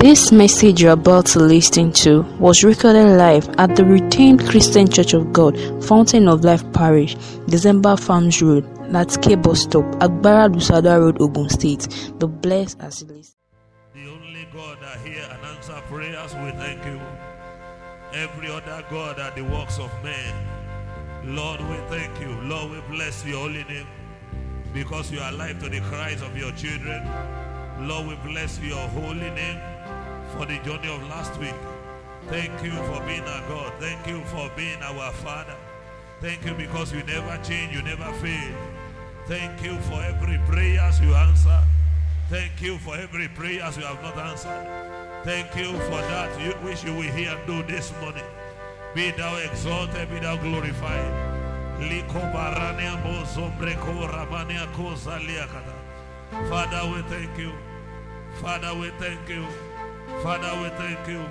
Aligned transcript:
This 0.00 0.32
message 0.32 0.80
you're 0.80 0.92
about 0.92 1.26
to 1.26 1.40
listen 1.40 1.92
to 1.92 2.22
was 2.38 2.64
recorded 2.64 3.18
live 3.18 3.46
at 3.58 3.76
the 3.76 3.84
Redeemed 3.84 4.48
Christian 4.48 4.88
Church 4.88 5.12
of 5.12 5.30
God, 5.30 5.58
Fountain 5.84 6.26
of 6.26 6.42
Life 6.42 6.64
Parish, 6.72 7.16
December 7.48 7.98
Farms 7.98 8.40
Road, 8.40 8.64
Natke 8.88 9.40
Bus 9.42 9.60
Stop, 9.64 9.84
Agbara 10.00 10.48
Lusada 10.50 10.98
Road, 10.98 11.20
Ogun 11.20 11.50
State. 11.50 12.14
The 12.18 12.26
blessed 12.26 12.80
as 12.80 13.02
you 13.02 13.08
listen. 13.08 13.34
The 13.92 14.08
only 14.08 14.48
God 14.54 14.78
that 14.80 15.06
hear 15.06 15.22
and 15.22 15.44
answer 15.54 15.78
prayers, 15.90 16.34
we 16.36 16.50
thank 16.52 16.82
you. 16.86 16.98
Every 18.14 18.50
other 18.50 18.82
God 18.88 19.20
are 19.20 19.32
the 19.32 19.44
works 19.44 19.78
of 19.78 19.90
men. 20.02 20.34
Lord, 21.26 21.60
we 21.60 21.76
thank 21.94 22.18
you. 22.22 22.30
Lord, 22.48 22.70
we 22.70 22.80
bless 22.96 23.22
your 23.26 23.40
holy 23.40 23.64
name 23.64 23.86
because 24.72 25.12
you 25.12 25.20
are 25.20 25.30
alive 25.30 25.62
to 25.62 25.68
the 25.68 25.80
cries 25.80 26.22
of 26.22 26.34
your 26.38 26.52
children. 26.52 27.06
Lord, 27.86 28.06
we 28.06 28.32
bless 28.32 28.58
your 28.60 28.88
holy 28.88 29.28
name 29.30 29.60
for 30.36 30.46
the 30.46 30.58
journey 30.58 30.88
of 30.94 31.02
last 31.08 31.38
week. 31.38 31.54
Thank 32.28 32.62
you 32.62 32.70
for 32.70 33.00
being 33.06 33.22
our 33.22 33.48
God. 33.48 33.72
Thank 33.78 34.06
you 34.06 34.20
for 34.26 34.50
being 34.56 34.80
our 34.82 35.12
Father. 35.12 35.56
Thank 36.20 36.44
you 36.44 36.54
because 36.54 36.92
you 36.92 37.02
never 37.04 37.36
change, 37.42 37.74
you 37.74 37.82
never 37.82 38.12
fail. 38.14 38.54
Thank 39.26 39.62
you 39.62 39.78
for 39.80 40.02
every 40.02 40.38
prayers 40.46 41.00
you 41.00 41.14
answer. 41.14 41.60
Thank 42.28 42.62
you 42.62 42.78
for 42.78 42.96
every 42.96 43.28
prayers 43.28 43.76
you 43.76 43.84
have 43.84 44.02
not 44.02 44.16
answered. 44.16 44.66
Thank 45.24 45.54
you 45.56 45.72
for 45.72 46.00
that 46.12 46.40
you, 46.40 46.52
which 46.66 46.84
you 46.84 46.94
will 46.94 47.02
hear 47.02 47.32
and 47.32 47.46
do 47.46 47.62
this 47.62 47.92
morning. 48.00 48.24
Be 48.94 49.10
thou 49.12 49.36
exalted, 49.36 50.10
be 50.10 50.18
thou 50.18 50.36
glorified. 50.36 51.12
Father, 56.48 56.92
we 56.92 57.02
thank 57.02 57.38
you. 57.38 57.52
Father, 58.40 58.74
we 58.74 58.90
thank 58.98 59.28
you. 59.28 59.44
Father, 60.22 60.52
we 60.62 60.68
thank 60.80 61.08
you. 61.08 61.24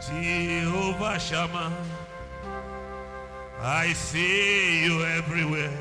Jehovah 0.00 1.18
Shammah, 1.18 1.72
I 3.60 3.92
see 3.92 4.84
you 4.84 5.04
everywhere. 5.04 5.78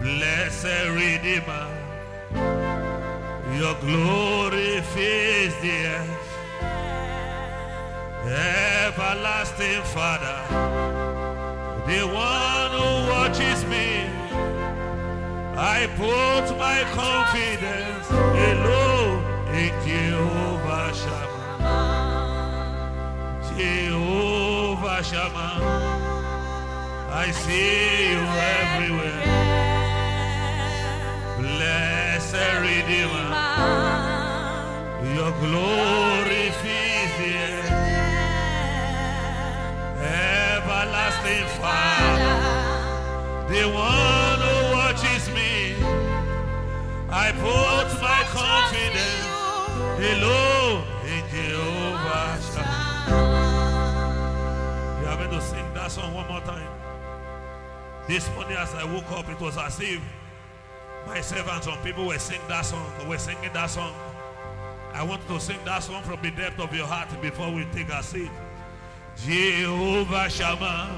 Blessed 0.00 0.88
Redeemer, 0.90 1.68
your 3.56 3.74
glory 3.80 4.80
fills 4.92 5.54
the 5.62 5.76
earth. 5.86 6.28
Everlasting 8.26 9.82
Father, 9.94 10.38
the 11.86 12.02
one 12.06 12.70
who 12.70 12.88
watches 13.10 13.64
me. 13.66 13.71
I 15.54 15.86
put 15.98 16.56
my 16.56 16.82
confidence 16.94 18.08
alone 18.10 19.22
in 19.52 19.70
Jehovah 19.86 20.94
Shammah. 20.94 21.58
Jehovah 23.54 25.02
Shammah. 25.04 25.60
I 27.12 27.30
see 27.32 28.12
you 28.12 28.22
everywhere. 28.56 29.22
Blessed 31.38 32.52
Redeemer. 32.64 33.28
Your 35.14 35.32
glory 35.44 36.46
fills 36.62 37.12
the 37.20 37.30
earth. 37.44 37.70
Everlasting 40.00 41.46
Father. 41.60 42.34
The 43.52 43.64
one. 43.68 44.31
I 47.24 47.30
put 47.30 47.88
my 48.02 48.20
confidence 48.34 49.26
alone 50.10 50.82
in 51.06 51.22
Jehovah 51.30 52.34
Shammah. 52.50 53.06
You 55.00 55.06
are 55.06 55.16
going 55.16 55.30
to 55.30 55.40
sing 55.40 55.74
that 55.74 55.92
song 55.92 56.14
one 56.14 56.26
more 56.26 56.40
time. 56.40 56.68
This 58.08 58.28
morning 58.34 58.56
as 58.56 58.74
I 58.74 58.84
woke 58.92 59.08
up, 59.12 59.28
it 59.28 59.38
was 59.38 59.56
as 59.56 59.78
if 59.80 60.02
myself 61.06 61.48
and 61.48 61.62
some 61.62 61.78
people 61.84 62.06
were 62.06 62.18
singing 62.18 62.48
that 62.48 62.62
song. 62.62 62.90
Were 63.08 63.18
singing 63.18 63.52
that 63.52 63.70
song. 63.70 63.94
I 64.92 65.04
want 65.04 65.24
to 65.28 65.38
sing 65.38 65.60
that 65.64 65.84
song 65.84 66.02
from 66.02 66.20
the 66.22 66.32
depth 66.32 66.58
of 66.58 66.74
your 66.74 66.88
heart 66.88 67.08
before 67.22 67.52
we 67.52 67.64
take 67.66 67.88
a 67.90 68.02
seat. 68.02 68.32
Jehovah 69.24 70.28
Shammah. 70.28 70.90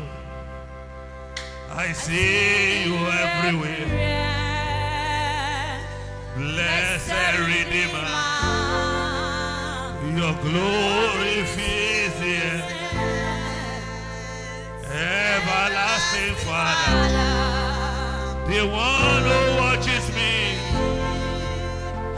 I 1.71 1.93
see 1.93 2.85
you 2.85 2.95
everywhere. 2.95 4.24
Blessed 6.37 7.39
Redeemer, 7.39 8.09
your 10.19 10.35
glory 10.43 11.45
fills 11.55 12.15
the 12.19 12.35
earth. 12.43 12.71
Everlasting 14.83 16.35
Father, 16.45 17.09
the 18.49 18.63
one 18.67 19.23
who 19.23 19.41
watches 19.63 20.07
me. 20.15 20.33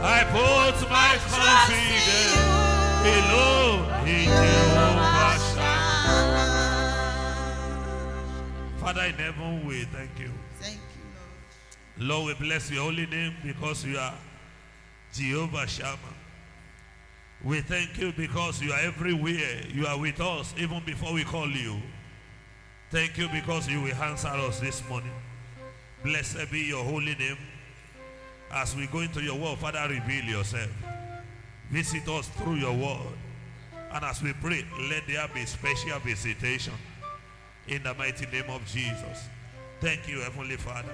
I 0.01 0.23
put 0.33 0.77
my 0.89 1.17
confidence 1.29 2.37
alone 3.05 3.85
in 4.07 4.25
Jehovah 4.25 5.37
Shammah. 5.53 6.57
Father 8.79 9.03
in 9.03 9.13
heaven, 9.13 9.65
we 9.67 9.85
thank 9.85 10.17
you. 10.19 10.31
Thank 10.59 10.75
you, 10.75 10.76
Lord. 11.99 12.37
We 12.39 12.47
bless 12.47 12.71
your 12.71 12.83
holy 12.83 13.05
name 13.05 13.35
because 13.43 13.85
you 13.85 13.97
are 13.97 14.13
Jehovah 15.13 15.67
Shammah. 15.67 15.97
We 17.43 17.61
thank 17.61 17.97
you 17.97 18.11
because 18.13 18.61
you 18.61 18.71
are 18.71 18.79
everywhere. 18.79 19.61
You 19.71 19.85
are 19.87 19.99
with 19.99 20.19
us 20.19 20.53
even 20.57 20.81
before 20.85 21.13
we 21.13 21.23
call 21.23 21.49
you. 21.49 21.81
Thank 22.89 23.17
you 23.17 23.27
because 23.29 23.67
you 23.67 23.81
will 23.81 23.95
answer 23.95 24.27
us 24.27 24.59
this 24.59 24.87
morning. 24.89 25.11
Blessed 26.03 26.51
be 26.51 26.61
your 26.61 26.83
holy 26.83 27.15
name. 27.15 27.37
As 28.51 28.75
we 28.75 28.87
go 28.87 28.99
into 28.99 29.21
your 29.21 29.37
word, 29.37 29.57
Father, 29.57 29.85
reveal 29.89 30.23
yourself. 30.23 30.69
Visit 31.69 32.07
us 32.07 32.27
through 32.29 32.55
your 32.55 32.73
word. 32.73 33.17
And 33.91 34.05
as 34.05 34.21
we 34.21 34.33
pray, 34.33 34.65
let 34.89 35.03
there 35.07 35.27
be 35.33 35.45
special 35.45 35.99
visitation 35.99 36.73
in 37.67 37.83
the 37.83 37.93
mighty 37.93 38.25
name 38.27 38.49
of 38.49 38.65
Jesus. 38.65 39.27
Thank 39.81 40.07
you, 40.07 40.21
Heavenly 40.21 40.57
Father. 40.57 40.93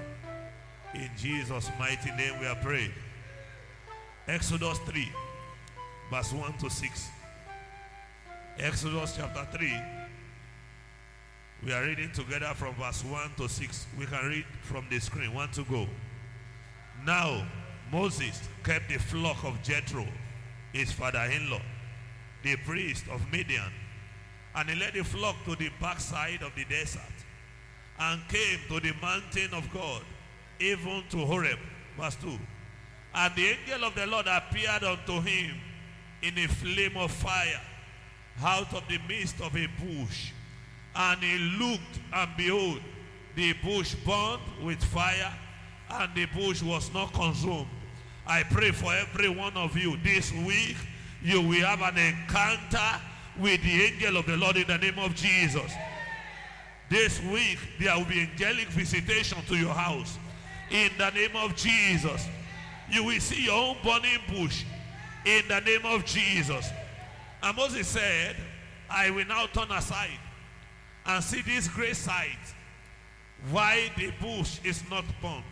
In 0.93 1.09
Jesus' 1.17 1.69
mighty 1.79 2.11
name 2.11 2.39
we 2.39 2.45
are 2.45 2.55
praying. 2.55 2.91
Exodus 4.27 4.77
3, 4.79 5.11
verse 6.11 6.31
1 6.31 6.53
to 6.59 6.69
6. 6.69 7.09
Exodus 8.59 9.15
chapter 9.17 9.57
3. 9.57 9.73
We 11.65 11.73
are 11.73 11.83
reading 11.83 12.11
together 12.11 12.51
from 12.55 12.75
verse 12.75 13.03
1 13.03 13.31
to 13.37 13.49
6. 13.49 13.85
We 13.97 14.05
can 14.05 14.27
read 14.27 14.45
from 14.61 14.85
the 14.89 14.99
screen. 14.99 15.33
One 15.33 15.49
to 15.53 15.63
go. 15.63 15.87
Now 17.05 17.43
Moses 17.91 18.41
kept 18.63 18.89
the 18.89 18.99
flock 18.99 19.43
of 19.43 19.61
Jethro, 19.63 20.05
his 20.73 20.91
father-in-law, 20.91 21.61
the 22.43 22.55
priest 22.57 23.05
of 23.11 23.31
Midian, 23.31 23.71
and 24.55 24.69
he 24.69 24.79
led 24.79 24.93
the 24.93 25.03
flock 25.03 25.43
to 25.45 25.55
the 25.55 25.69
backside 25.81 26.43
of 26.43 26.53
the 26.55 26.65
desert 26.65 27.01
and 27.99 28.21
came 28.27 28.59
to 28.67 28.79
the 28.79 28.93
mountain 29.01 29.53
of 29.53 29.71
God, 29.73 30.01
even 30.63 31.03
to 31.09 31.17
Horeb. 31.17 31.59
Verse 31.99 32.15
2. 32.15 32.39
And 33.15 33.35
the 33.35 33.47
angel 33.47 33.83
of 33.85 33.95
the 33.95 34.07
Lord 34.07 34.25
appeared 34.27 34.83
unto 34.83 35.21
him 35.21 35.55
in 36.21 36.37
a 36.37 36.47
flame 36.47 36.97
of 36.97 37.11
fire 37.11 37.61
out 38.41 38.73
of 38.73 38.87
the 38.87 38.99
midst 39.07 39.39
of 39.41 39.55
a 39.55 39.67
bush. 39.79 40.31
And 40.95 41.21
he 41.21 41.37
looked, 41.59 41.99
and 42.13 42.31
behold, 42.37 42.79
the 43.35 43.53
bush 43.63 43.95
burned 44.05 44.41
with 44.63 44.83
fire, 44.83 45.33
and 45.89 46.15
the 46.15 46.25
bush 46.25 46.63
was 46.63 46.91
not 46.93 47.13
consumed. 47.13 47.67
I 48.25 48.43
pray 48.43 48.71
for 48.71 48.93
every 48.93 49.29
one 49.29 49.55
of 49.57 49.77
you 49.77 49.97
this 50.03 50.31
week, 50.31 50.77
you 51.21 51.41
will 51.41 51.65
have 51.65 51.81
an 51.81 51.97
encounter 51.97 53.01
with 53.39 53.61
the 53.63 53.83
angel 53.83 54.17
of 54.17 54.25
the 54.25 54.37
Lord 54.37 54.57
in 54.57 54.67
the 54.67 54.77
name 54.77 54.99
of 54.99 55.15
Jesus. 55.15 55.71
This 56.89 57.21
week, 57.23 57.57
there 57.79 57.97
will 57.97 58.05
be 58.05 58.21
angelic 58.21 58.67
visitation 58.69 59.39
to 59.47 59.55
your 59.55 59.73
house. 59.73 60.17
In 60.71 60.89
the 60.97 61.09
name 61.11 61.35
of 61.35 61.55
Jesus. 61.55 62.27
You 62.89 63.05
will 63.05 63.19
see 63.19 63.45
your 63.45 63.53
own 63.53 63.77
burning 63.83 64.19
bush. 64.27 64.65
In 65.25 65.47
the 65.47 65.59
name 65.61 65.85
of 65.85 66.05
Jesus. 66.05 66.69
And 67.41 67.55
Moses 67.57 67.87
said, 67.87 68.35
I 68.89 69.09
will 69.09 69.25
now 69.25 69.47
turn 69.47 69.71
aside 69.71 70.19
and 71.05 71.23
see 71.23 71.41
this 71.41 71.67
great 71.67 71.95
sight. 71.95 72.37
Why 73.51 73.91
the 73.97 74.11
bush 74.21 74.59
is 74.63 74.83
not 74.89 75.03
burnt. 75.21 75.43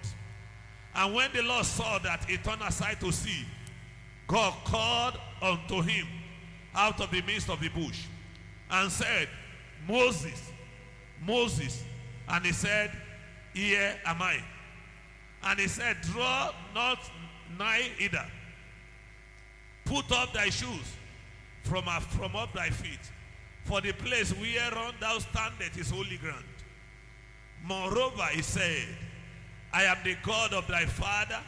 And 0.96 1.14
when 1.14 1.32
the 1.34 1.42
Lord 1.42 1.66
saw 1.66 2.00
that 2.00 2.26
he 2.26 2.38
turned 2.38 2.62
aside 2.62 3.00
to 3.02 3.12
see, 3.12 3.46
God 4.28 4.54
called 4.66 5.18
unto 5.42 5.82
him 5.82 6.08
out 6.74 7.02
of 7.02 7.12
the 7.12 7.22
midst 7.22 7.50
of 7.50 7.60
the 7.60 7.70
bush 7.70 8.06
and 8.70 8.92
said, 8.92 9.28
Moses, 9.88 10.52
Moses. 11.26 11.84
And 12.28 12.46
he 12.46 12.52
said, 12.52 12.92
Here 13.54 14.00
am 14.06 14.22
I. 14.22 14.42
And 15.44 15.60
he 15.60 15.68
said, 15.68 15.98
Draw 16.02 16.52
not 16.74 17.00
nigh 17.58 17.90
either. 18.00 18.26
Put 19.86 20.12
up 20.12 20.34
thy 20.34 20.50
shoes 20.50 20.96
from, 21.64 21.86
from 21.86 22.36
up 22.36 22.54
thy 22.54 22.70
feet. 22.70 23.00
For 23.64 23.82
the 23.82 23.94
place 23.94 24.34
whereon 24.34 24.94
thou 25.00 25.20
standest 25.20 25.78
is 25.78 25.90
holy 25.90 26.18
ground. 26.18 26.44
Moreover, 27.64 28.26
he 28.32 28.42
said, 28.42 28.88
I 29.72 29.84
am 29.84 29.98
the 30.04 30.16
God 30.24 30.54
of 30.54 30.68
thy 30.68 30.86
father, 30.86 31.40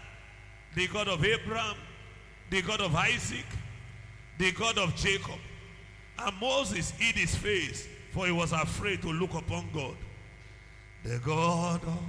the 0.76 0.88
God 0.88 1.08
of 1.08 1.24
Abraham, 1.24 1.76
the 2.50 2.62
God 2.62 2.82
of 2.82 2.96
Isaac, 2.96 3.46
the 4.38 4.52
God 4.52 4.78
of 4.78 4.96
Jacob. 4.96 5.40
And 6.20 6.40
Moses 6.40 6.92
hid 6.92 7.16
his 7.16 7.36
face, 7.36 7.88
for 8.12 8.26
he 8.26 8.32
was 8.32 8.52
afraid 8.52 9.02
to 9.02 9.12
look 9.12 9.34
upon 9.34 9.70
God. 9.74 9.96
The 11.04 11.20
God 11.20 11.82
of 11.84 12.00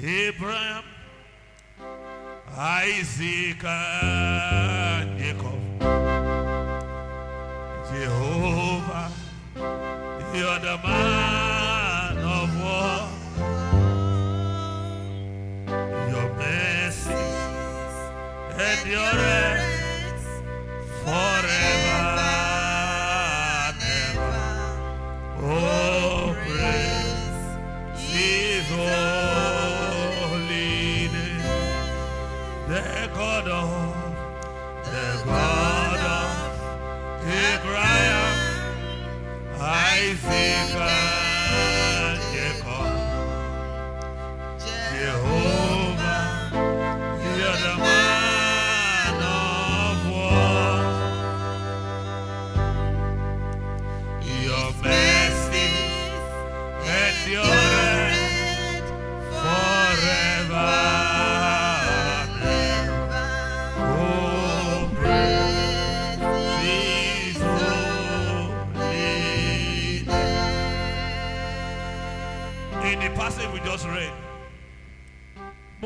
Abraham, 0.00 0.84
Isaac, 2.56 3.62
and 3.62 5.18
Jacob. 5.18 5.60
Jehovah, 7.92 9.12
you're 10.34 10.58
the 10.60 10.78
man 10.82 12.16
of 12.16 12.48
war. 12.62 13.08
Your 16.08 16.28
mercy 16.36 17.12
endureth 18.50 19.71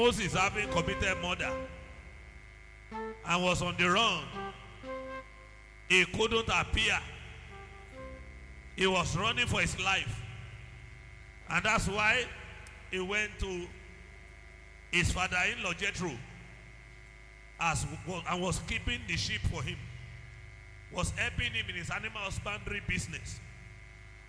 Moses 0.06 0.34
having 0.34 0.68
committed 0.68 1.18
murder 1.20 1.52
and 3.28 3.42
was 3.42 3.60
on 3.60 3.74
the 3.76 3.90
run. 3.90 4.22
He 5.88 6.04
couldn't 6.04 6.48
appear. 6.48 6.96
He 8.76 8.86
was 8.86 9.16
running 9.16 9.48
for 9.48 9.60
his 9.60 9.76
life. 9.80 10.22
And 11.50 11.64
that's 11.64 11.88
why 11.88 12.24
he 12.92 13.00
went 13.00 13.36
to 13.40 13.66
his 14.92 15.10
father-in-law 15.10 15.72
Jethro 15.72 16.12
as 17.58 17.84
and 18.30 18.40
was 18.40 18.60
keeping 18.60 19.00
the 19.08 19.16
sheep 19.16 19.40
for 19.52 19.60
him. 19.60 19.78
Was 20.92 21.10
helping 21.16 21.52
him 21.52 21.66
in 21.68 21.74
his 21.74 21.90
animal 21.90 22.20
husbandry 22.20 22.80
business 22.86 23.40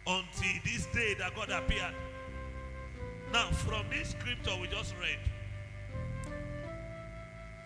until 0.08 0.62
this 0.66 0.88
day 0.88 1.14
that 1.20 1.36
God 1.36 1.52
appeared. 1.52 1.94
Now, 3.32 3.52
from 3.52 3.86
this 3.92 4.10
scripture 4.10 4.60
we 4.60 4.70
just 4.70 4.96
read, 5.00 5.20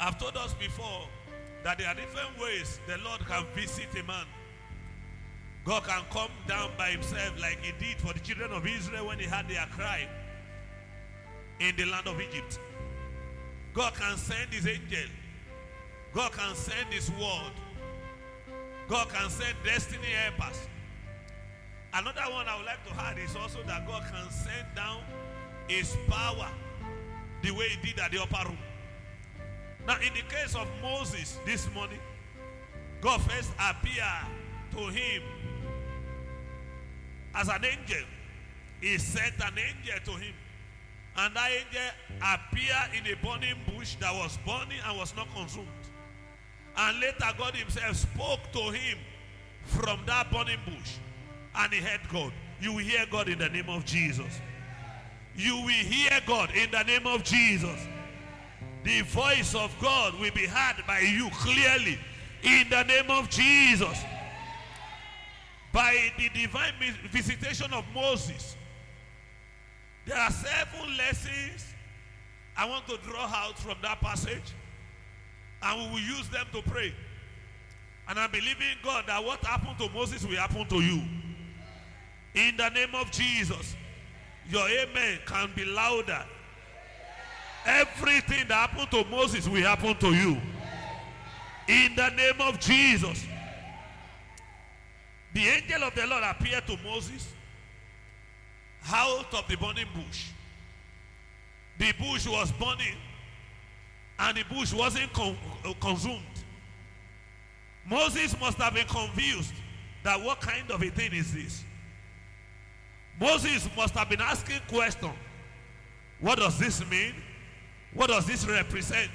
I've 0.01 0.17
told 0.17 0.35
us 0.35 0.55
before 0.55 1.07
that 1.63 1.77
there 1.77 1.87
are 1.87 1.93
different 1.93 2.39
ways 2.41 2.79
the 2.87 2.97
Lord 3.07 3.19
can 3.27 3.45
visit 3.53 3.87
a 3.99 4.03
man. 4.03 4.25
God 5.63 5.83
can 5.83 6.01
come 6.09 6.31
down 6.47 6.71
by 6.75 6.89
himself 6.89 7.39
like 7.39 7.63
he 7.63 7.71
did 7.73 8.01
for 8.01 8.11
the 8.11 8.19
children 8.19 8.51
of 8.51 8.65
Israel 8.65 9.05
when 9.05 9.19
they 9.19 9.25
had 9.25 9.47
their 9.47 9.63
cry 9.67 10.09
in 11.59 11.75
the 11.75 11.85
land 11.85 12.07
of 12.07 12.19
Egypt. 12.19 12.59
God 13.75 13.93
can 13.93 14.17
send 14.17 14.51
his 14.51 14.67
angel. 14.67 15.07
God 16.13 16.31
can 16.31 16.55
send 16.55 16.91
his 16.91 17.11
word. 17.11 17.53
God 18.87 19.07
can 19.09 19.29
send 19.29 19.55
destiny 19.63 20.07
helpers. 20.07 20.67
Another 21.93 22.21
one 22.31 22.47
I 22.47 22.57
would 22.57 22.65
like 22.65 22.83
to 22.87 22.99
add 22.99 23.19
is 23.19 23.35
also 23.35 23.61
that 23.67 23.85
God 23.85 24.03
can 24.11 24.31
send 24.31 24.65
down 24.75 25.03
his 25.67 25.95
power 26.09 26.47
the 27.43 27.51
way 27.51 27.67
he 27.69 27.91
did 27.91 27.99
at 27.99 28.11
the 28.11 28.23
upper 28.23 28.49
room. 28.49 28.57
Now, 29.91 29.97
in 29.97 30.13
the 30.13 30.21
case 30.33 30.55
of 30.55 30.69
Moses 30.81 31.37
this 31.45 31.69
morning, 31.73 31.99
God 33.01 33.21
first 33.23 33.51
appeared 33.59 34.25
to 34.71 34.87
him 34.87 35.21
as 37.35 37.49
an 37.49 37.65
angel. 37.65 38.07
He 38.79 38.97
sent 38.97 39.33
an 39.41 39.53
angel 39.57 39.99
to 40.05 40.11
him. 40.11 40.33
And 41.17 41.35
that 41.35 41.49
angel 41.51 41.81
appeared 42.21 42.89
in 42.95 43.11
a 43.11 43.17
burning 43.21 43.59
bush 43.67 43.95
that 43.95 44.13
was 44.13 44.39
burning 44.45 44.79
and 44.87 44.97
was 44.97 45.13
not 45.13 45.27
consumed. 45.35 45.67
And 46.77 47.01
later, 47.01 47.27
God 47.37 47.53
Himself 47.53 47.97
spoke 47.97 48.49
to 48.53 48.71
him 48.71 48.97
from 49.65 49.99
that 50.05 50.31
burning 50.31 50.59
bush. 50.65 50.99
And 51.53 51.73
he 51.73 51.81
heard 51.81 51.99
God. 52.09 52.31
You 52.61 52.71
will 52.71 52.85
hear 52.85 53.05
God 53.11 53.27
in 53.27 53.39
the 53.39 53.49
name 53.49 53.67
of 53.67 53.83
Jesus. 53.83 54.39
You 55.35 55.57
will 55.57 55.67
hear 55.67 56.17
God 56.25 56.51
in 56.55 56.71
the 56.71 56.83
name 56.83 57.07
of 57.07 57.25
Jesus. 57.25 57.87
The 58.83 59.01
voice 59.01 59.53
of 59.53 59.75
God 59.79 60.19
will 60.19 60.31
be 60.31 60.47
heard 60.47 60.83
by 60.87 60.99
you 60.99 61.29
clearly 61.33 61.99
in 62.43 62.67
the 62.69 62.83
name 62.83 63.09
of 63.09 63.29
Jesus. 63.29 64.03
By 65.71 66.11
the 66.17 66.29
divine 66.29 66.73
visitation 67.11 67.71
of 67.73 67.85
Moses, 67.93 68.57
there 70.05 70.17
are 70.17 70.31
seven 70.31 70.97
lessons 70.97 71.65
I 72.57 72.67
want 72.67 72.87
to 72.87 72.97
draw 72.97 73.25
out 73.27 73.57
from 73.57 73.77
that 73.81 74.01
passage, 74.01 74.53
and 75.61 75.79
we 75.79 75.93
will 75.93 76.17
use 76.17 76.27
them 76.29 76.45
to 76.51 76.61
pray. 76.63 76.93
And 78.09 78.19
I 78.19 78.27
believe 78.27 78.57
in 78.57 78.77
God 78.83 79.05
that 79.07 79.23
what 79.23 79.43
happened 79.45 79.77
to 79.77 79.89
Moses 79.93 80.25
will 80.25 80.35
happen 80.35 80.67
to 80.67 80.81
you. 80.81 81.01
In 82.33 82.57
the 82.57 82.69
name 82.69 82.93
of 82.95 83.11
Jesus, 83.11 83.75
your 84.49 84.67
amen 84.67 85.19
can 85.25 85.51
be 85.55 85.63
louder. 85.65 86.25
Everything 87.65 88.47
that 88.47 88.69
happened 88.69 88.91
to 88.91 89.05
Moses 89.09 89.47
will 89.47 89.61
happen 89.61 89.95
to 89.97 90.07
you. 90.13 90.37
In 91.67 91.95
the 91.95 92.09
name 92.09 92.41
of 92.41 92.59
Jesus. 92.59 93.25
The 95.33 95.47
angel 95.47 95.83
of 95.83 95.95
the 95.95 96.05
Lord 96.05 96.23
appeared 96.23 96.67
to 96.67 96.77
Moses 96.83 97.33
out 98.91 99.33
of 99.33 99.47
the 99.47 99.55
burning 99.55 99.87
bush. 99.93 100.29
The 101.77 101.93
bush 101.93 102.27
was 102.27 102.51
burning 102.53 102.97
and 104.19 104.37
the 104.37 104.43
bush 104.43 104.73
wasn't 104.73 105.17
uh, 105.17 105.33
consumed. 105.79 106.21
Moses 107.85 108.39
must 108.39 108.57
have 108.57 108.73
been 108.73 108.87
confused 108.87 109.53
that 110.03 110.21
what 110.21 110.41
kind 110.41 110.69
of 110.71 110.81
a 110.81 110.89
thing 110.89 111.13
is 111.13 111.33
this? 111.33 111.63
Moses 113.19 113.67
must 113.75 113.93
have 113.95 114.09
been 114.09 114.21
asking 114.21 114.59
questions. 114.67 115.13
What 116.19 116.37
does 116.37 116.59
this 116.59 116.87
mean? 116.89 117.13
What 117.93 118.09
does 118.09 118.25
this 118.25 118.47
represent? 118.47 119.11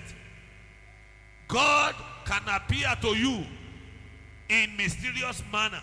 God 1.49 1.95
can 2.25 2.42
appear 2.49 2.92
to 3.00 3.09
you 3.09 3.45
in 4.49 4.76
mysterious 4.76 5.42
manner. 5.52 5.83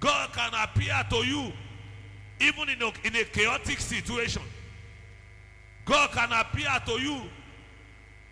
God 0.00 0.32
can 0.32 0.52
appear 0.54 0.94
to 1.10 1.16
you 1.16 1.52
even 2.40 2.68
in 2.68 2.82
a, 2.82 2.92
in 3.04 3.16
a 3.16 3.24
chaotic 3.24 3.80
situation. 3.80 4.42
God 5.84 6.10
can 6.10 6.32
appear 6.32 6.68
to 6.86 7.00
you 7.00 7.22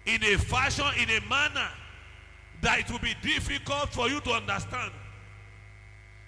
in 0.07 0.23
a 0.23 0.37
fashion, 0.37 0.85
in 1.01 1.09
a 1.11 1.29
manner 1.29 1.69
that 2.61 2.81
it 2.81 2.91
will 2.91 2.99
be 2.99 3.15
difficult 3.23 3.91
for 3.91 4.09
you 4.09 4.21
to 4.21 4.31
understand. 4.31 4.93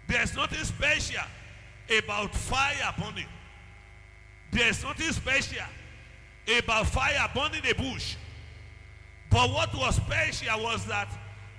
There's 0.09 0.35
nothing 0.35 0.65
special 0.65 1.25
about 1.99 2.35
fire 2.35 2.95
burning. 2.99 3.27
There's 4.53 4.83
nothing 4.83 5.13
special 5.13 5.67
about 6.59 6.87
fire 6.87 7.29
burning 7.35 7.63
the 7.63 7.75
bush. 7.75 8.17
But 9.31 9.51
what 9.51 9.75
was 9.75 9.97
special 9.97 10.63
was 10.63 10.85
that 10.87 11.09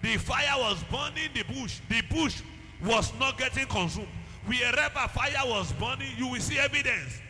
the 0.01 0.17
fire 0.17 0.57
was 0.57 0.83
burning 0.85 1.29
the 1.33 1.43
bush. 1.43 1.79
The 1.89 2.01
bush 2.09 2.41
was 2.83 3.11
not 3.19 3.37
getting 3.37 3.65
consumed. 3.65 4.07
Wherever 4.45 5.07
fire 5.09 5.45
was 5.45 5.73
burning, 5.73 6.11
you 6.17 6.27
will 6.29 6.39
see 6.39 6.57
evidence. 6.57 7.21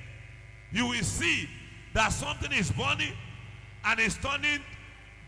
You 0.72 0.88
will 0.88 1.04
see 1.04 1.50
that 1.94 2.10
something 2.10 2.52
is 2.52 2.72
burning 2.72 3.14
and 3.86 4.00
is 4.00 4.18
turning 4.18 4.60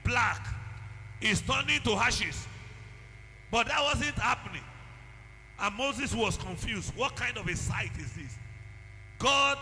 black, 0.03 0.45
is 1.21 1.41
turning 1.41 1.81
to 1.81 1.93
ashes. 1.93 2.47
But 3.51 3.67
that 3.67 3.81
wasn't 3.81 4.15
happening. 4.19 4.61
And 5.59 5.75
Moses 5.75 6.13
was 6.13 6.37
confused. 6.37 6.93
What 6.95 7.15
kind 7.15 7.37
of 7.37 7.47
a 7.47 7.55
sight 7.55 7.91
is 7.97 8.13
this? 8.13 8.37
God 9.17 9.57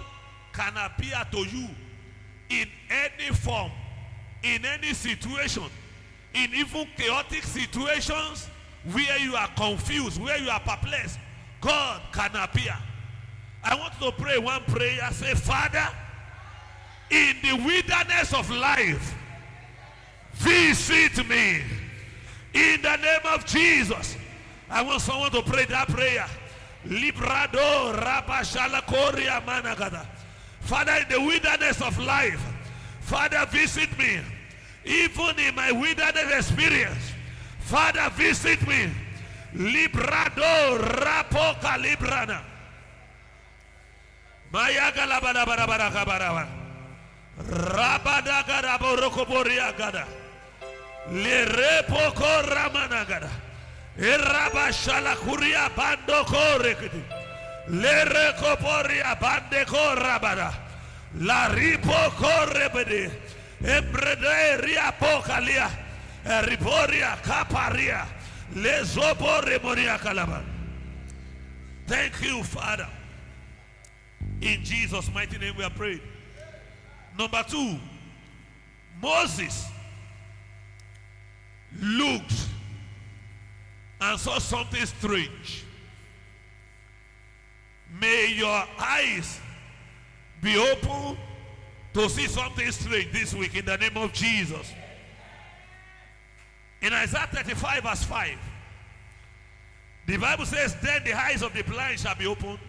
can 0.54 0.74
appear 0.76 1.22
to 1.32 1.38
you 1.38 1.68
in 2.50 2.68
any 2.90 3.34
form, 3.34 3.72
in 4.44 4.66
any 4.66 4.94
situation, 4.94 5.64
in 6.34 6.54
even 6.54 6.88
chaotic 6.98 7.44
situations 7.44 8.50
where 8.92 9.18
you 9.20 9.36
are 9.36 9.50
confused, 9.56 10.22
where 10.22 10.38
you 10.38 10.50
are 10.50 10.60
perplexed. 10.60 11.20
God 11.62 12.02
can 12.14 12.36
appear. 12.36 12.76
I 13.64 13.76
want 13.76 13.94
to 14.00 14.12
pray 14.12 14.38
one 14.38 14.62
prayer. 14.64 15.10
Say, 15.12 15.34
Father, 15.34 15.88
in 17.10 17.36
the 17.42 17.56
wilderness 17.56 18.34
of 18.34 18.50
life, 18.50 19.16
visit 20.34 21.28
me. 21.28 21.62
In 22.54 22.82
the 22.82 22.96
name 22.98 23.34
of 23.34 23.46
Jesus. 23.46 24.16
I 24.70 24.82
want 24.82 25.02
someone 25.02 25.32
to 25.32 25.42
pray 25.42 25.66
that 25.66 25.88
prayer. 25.88 26.26
Librado 26.86 27.94
Rabashalakoria 28.00 29.44
Managada. 29.46 30.06
Father, 30.68 30.98
in 30.98 31.08
the 31.08 31.22
wilderness 31.22 31.82
of 31.82 31.98
life, 31.98 32.44
Father, 33.00 33.46
visit 33.50 33.98
me. 33.98 34.20
Even 34.84 35.40
in 35.40 35.56
my 35.56 35.72
wilderness 35.72 36.50
experience, 36.50 37.14
Father, 37.60 38.10
visit 38.16 38.62
me. 38.68 38.90
Librado 39.56 40.78
Rapoka 40.78 41.78
Librana. 41.80 42.42
Mayagala 44.52 45.22
Barabarabarabarabara. 45.22 46.48
Rabadagada 47.48 48.78
Borokoboriagada. 48.78 50.06
Lerepoko 51.12 52.44
Ramanagada. 52.44 53.30
Eraba 53.98 54.68
Shalakuria 54.74 55.74
Bando 55.74 56.24
Korekiti. 56.26 57.27
Lere 57.70 58.34
Koporia 58.38 59.20
Bande 59.20 59.66
Korabada. 59.66 60.54
La 61.20 61.48
Ripo 61.50 62.12
Korebede. 62.16 63.12
Embrede 63.62 64.62
Riapokalia. 64.62 65.70
Riporia 66.24 67.18
Kaparia. 67.22 68.08
Lezobore 68.56 69.62
Moria 69.62 69.98
Kalaba. 69.98 70.44
Thank 71.86 72.22
you, 72.22 72.44
Father. 72.44 72.88
In 74.42 74.64
Jesus' 74.64 75.12
mighty 75.14 75.38
name 75.38 75.56
we 75.58 75.64
are 75.64 75.70
praying. 75.70 76.02
Number 77.18 77.44
two, 77.48 77.78
Moses 79.02 79.68
looked 81.82 82.48
and 84.00 84.20
saw 84.20 84.38
something 84.40 84.86
strange. 84.86 85.64
May 88.00 88.34
your 88.34 88.64
eyes 88.78 89.40
be 90.42 90.58
open 90.58 91.18
to 91.94 92.10
see 92.10 92.28
something 92.28 92.72
strange 92.72 93.12
this 93.12 93.34
week 93.34 93.56
in 93.56 93.66
the 93.66 93.78
name 93.78 93.98
of 93.98 94.14
Jesus. 94.14 94.72
In 96.82 96.94
Isaiah 96.94 97.28
35, 97.32 97.84
verse 97.84 98.04
5, 98.04 98.38
the 100.06 100.18
Bible 100.18 100.46
says, 100.46 100.76
Then 100.82 101.04
the 101.04 101.14
eyes 101.14 101.42
of 101.42 101.54
the 101.54 101.64
blind 101.64 102.00
shall 102.00 102.16
be 102.16 102.28
opened, 102.28 102.60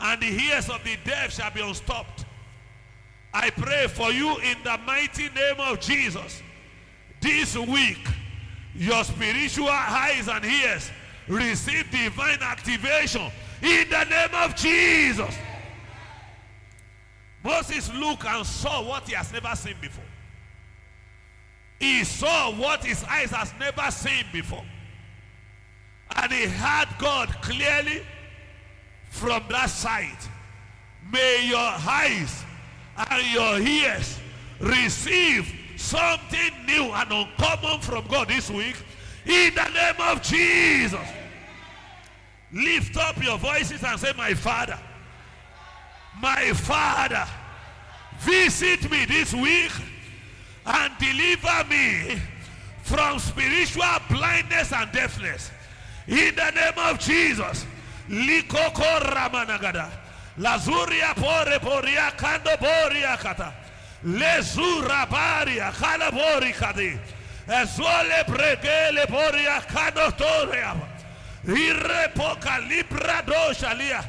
and 0.00 0.20
the 0.20 0.26
ears 0.26 0.70
of 0.70 0.82
the 0.84 0.96
deaf 1.04 1.32
shall 1.32 1.50
be 1.50 1.60
unstopped. 1.60 2.24
I 3.34 3.50
pray 3.50 3.86
for 3.88 4.10
you 4.10 4.38
in 4.38 4.56
the 4.64 4.78
mighty 4.86 5.28
name 5.28 5.56
of 5.58 5.80
Jesus. 5.80 6.42
This 7.20 7.56
week, 7.56 8.06
your 8.74 9.04
spiritual 9.04 9.68
eyes 9.68 10.28
and 10.28 10.44
ears 10.44 10.90
receive 11.28 11.90
divine 11.90 12.42
activation 12.42 13.30
in 13.62 13.88
the 13.88 14.04
name 14.04 14.34
of 14.34 14.56
Jesus. 14.56 15.34
Moses 17.44 17.92
looked 17.94 18.24
and 18.24 18.46
saw 18.46 18.86
what 18.86 19.08
he 19.08 19.14
has 19.14 19.32
never 19.32 19.54
seen 19.54 19.74
before. 19.80 20.04
He 21.78 22.04
saw 22.04 22.52
what 22.52 22.84
his 22.84 23.02
eyes 23.04 23.30
has 23.30 23.52
never 23.58 23.90
seen 23.90 24.24
before. 24.32 24.64
And 26.14 26.32
he 26.32 26.46
heard 26.46 26.88
God 26.98 27.28
clearly 27.42 28.02
from 29.10 29.42
that 29.48 29.70
side. 29.70 30.18
May 31.10 31.48
your 31.48 31.58
eyes 31.58 32.44
and 32.96 33.32
your 33.32 33.58
ears 33.58 34.18
receive 34.60 35.52
something 35.76 36.52
new 36.66 36.92
and 36.92 37.10
uncommon 37.10 37.80
from 37.80 38.06
God 38.06 38.28
this 38.28 38.50
week 38.50 38.76
in 39.26 39.54
the 39.54 39.68
name 39.68 40.00
of 40.00 40.22
Jesus. 40.22 41.00
Lift 42.52 42.96
up 42.98 43.22
your 43.22 43.38
voices 43.38 43.82
and 43.82 43.98
say, 43.98 44.12
My 44.16 44.34
Father, 44.34 44.78
my 46.20 46.52
Father, 46.52 47.26
visit 48.20 48.90
me 48.90 49.04
this 49.06 49.32
week 49.32 49.72
and 50.66 50.92
deliver 50.98 51.64
me 51.68 52.20
from 52.82 53.18
spiritual 53.18 53.84
blindness 54.10 54.72
and 54.72 54.92
deafness. 54.92 55.50
In 56.06 56.34
the 56.34 56.50
name 56.50 56.78
of 56.90 56.98
Jesus. 56.98 57.66
Likoko 58.08 59.00
Ramanagada. 59.00 59.88
Lazuria 60.38 61.14
pore 61.14 61.58
poria 61.58 62.10
kando 62.16 62.56
boria 62.58 63.16
kata. 63.18 63.54
Lezura 64.04 65.06
baria 65.06 65.70
kalabori 65.72 66.52
kadi. 66.52 66.98
Ezole 67.46 68.24
bregele 68.26 69.06
boria 69.06 69.60
kando 69.66 70.10
torea. 70.16 70.91
Irrepoka 71.46 72.58
libra 72.68 73.22
doshalia. 73.22 74.04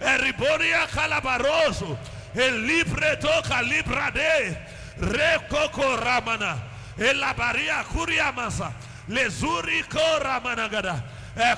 Eriboria 0.00 0.86
calabaroso. 0.86 1.98
El 2.34 2.66
libre 2.66 3.16
toca 3.16 3.62
libra 3.62 4.10
de. 4.10 4.56
Recoco 4.98 5.96
ramana. 5.96 6.62
Elabaria 6.96 7.84
curia 7.84 8.32
masa. 8.32 8.72
Lezurico 9.08 10.00
ramanagada. 10.20 11.04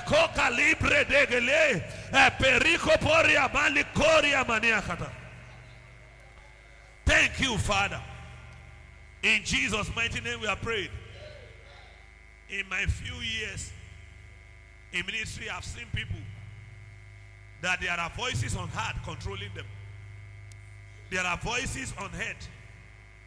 Coca 0.05 0.51
libre 0.51 1.05
de 1.05 1.27
gele. 1.27 1.85
E 2.13 2.31
Perico 2.39 2.91
poria 2.99 3.49
malicoria 3.49 4.45
maniacata. 4.45 5.11
Thank 7.05 7.41
you, 7.41 7.57
Father. 7.59 8.01
In 9.23 9.43
Jesus' 9.45 9.95
mighty 9.95 10.21
name 10.21 10.41
we 10.41 10.47
are 10.47 10.57
prayed. 10.57 10.91
In 12.49 12.69
my 12.69 12.85
few 12.87 13.15
years 13.17 13.73
in 14.93 15.07
ministry, 15.07 15.49
I've 15.49 15.65
seen 15.65 15.87
people 15.95 16.19
that 17.63 17.81
there 17.81 17.93
are 17.93 18.11
voices 18.11 18.57
on 18.57 18.69
heart 18.69 18.97
controlling 19.05 19.53
them. 19.55 19.67
There 21.11 21.23
are 21.23 21.37
voices 21.39 21.93
on 21.99 22.11
head. 22.11 22.37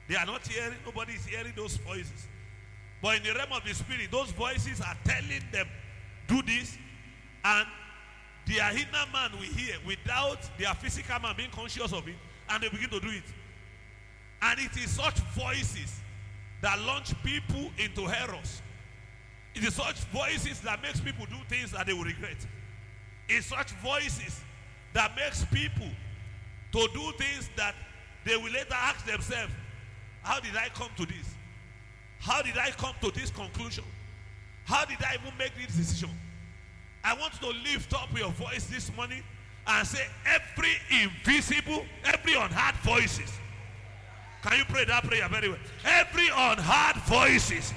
They 0.08 0.16
are 0.16 0.26
not 0.26 0.46
hearing, 0.48 0.78
nobody 0.86 1.14
is 1.14 1.26
hearing 1.26 1.54
those 1.56 1.78
voices. 1.78 2.28
But 3.02 3.18
in 3.18 3.24
the 3.24 3.34
realm 3.34 3.52
of 3.52 3.64
the 3.66 3.74
spirit, 3.74 4.10
those 4.12 4.32
voices 4.32 4.82
are 4.82 4.98
telling 5.04 5.44
them, 5.52 5.68
do 6.28 6.42
this, 6.42 6.78
and 7.44 7.68
their 8.48 8.72
inner 8.72 9.06
man 9.12 9.32
will 9.34 9.42
hear 9.42 9.76
without 9.86 10.40
their 10.58 10.74
physical 10.76 11.20
man 11.20 11.36
being 11.36 11.52
conscious 11.52 11.92
of 11.94 12.08
it, 12.08 12.16
and 12.50 12.64
they 12.64 12.70
begin 12.70 12.90
to 12.90 13.00
do 13.00 13.10
it. 13.10 13.24
And 14.42 14.60
it 14.60 14.76
is 14.78 14.92
such 14.92 15.20
voices 15.36 16.00
that 16.62 16.80
launch 16.82 17.14
people 17.24 17.72
into 17.78 18.08
errors. 18.08 18.62
It 19.56 19.64
is 19.64 19.76
such 19.76 19.96
voices 20.06 20.60
that 20.62 20.82
makes 20.82 21.00
people 21.00 21.26
do 21.26 21.38
things 21.48 21.72
that 21.72 21.86
they 21.86 21.94
will 21.94 22.06
regret. 22.06 22.38
It's 23.30 23.48
such 23.48 23.72
voices 23.74 24.42
that 24.94 25.16
makes 25.16 25.46
people 25.46 25.88
to 26.72 26.88
do 26.94 27.12
things 27.18 27.50
that 27.56 27.76
they 28.26 28.36
will 28.36 28.52
later 28.52 28.74
ask 28.74 29.06
themselves, 29.06 29.52
how 30.24 30.40
did 30.40 30.56
I 30.56 30.70
come 30.70 30.90
to 30.98 31.06
this? 31.06 31.36
How 32.20 32.42
did 32.42 32.58
I 32.58 32.72
come 32.72 32.96
to 33.02 33.12
this 33.12 33.30
conclusion? 33.30 33.84
How 34.66 34.86
did 34.86 34.98
I 35.04 35.16
even 35.22 35.38
make 35.38 35.52
this 35.56 35.76
decision? 35.76 36.10
I 37.04 37.14
want 37.16 37.34
to 37.42 37.48
lift 37.48 37.94
up 37.94 38.18
your 38.18 38.32
voice 38.32 38.66
this 38.68 38.96
morning 38.96 39.24
and 39.68 39.88
say, 39.88 40.06
every 40.26 40.74
invisible, 40.90 41.86
every 42.06 42.34
unheard 42.34 42.76
voices. 42.76 43.32
Can 44.42 44.58
you 44.58 44.66
pray 44.66 44.86
that 44.86 45.04
prayer 45.04 45.28
very 45.30 45.50
well? 45.50 45.60
Every 45.86 46.28
unheard 46.28 46.96
voices 47.04 47.74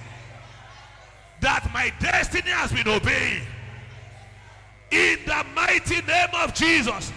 that 1.47 1.63
my 1.73 1.93
destiny 2.01 2.51
has 2.51 2.73
been 2.73 2.89
obeyed. 2.89 3.41
In 4.91 5.19
the 5.25 5.47
mighty 5.55 6.03
name 6.03 6.35
of 6.43 6.53
Jesus, 6.53 7.13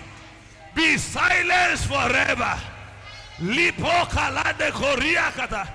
be 0.75 0.98
silenced 1.00 1.88
forever. 1.88 2.53
Lipo 3.41 4.05
kalande 4.13 4.69
koriakata. 4.69 5.67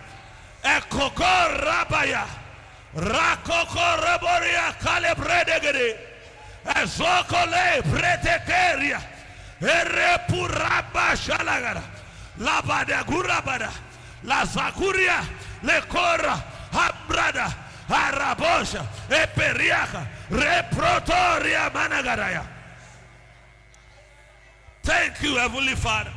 Ekoko 0.62 1.34
rabaya. 1.66 2.28
Rakoko 2.94 3.86
raboria 4.06 4.70
kalebredegede. 4.78 5.98
Ezokole 6.78 7.82
pretekeria. 7.90 9.02
Ere 9.60 10.18
puraba 10.28 11.16
shalagara. 11.18 11.82
La 12.38 12.62
bada 12.62 13.02
gurabada. 13.02 13.72
La 14.22 14.44
zakuria. 14.44 15.26
Le 15.64 15.80
kora. 15.88 16.54
Arabosha. 17.88 18.86
Eperiaka. 19.08 20.06
Reprotoria 20.30 21.70
managaraya. 21.70 22.46
Thank 24.82 25.22
you, 25.22 25.36
Heavenly 25.36 25.74
Father. 25.74 26.12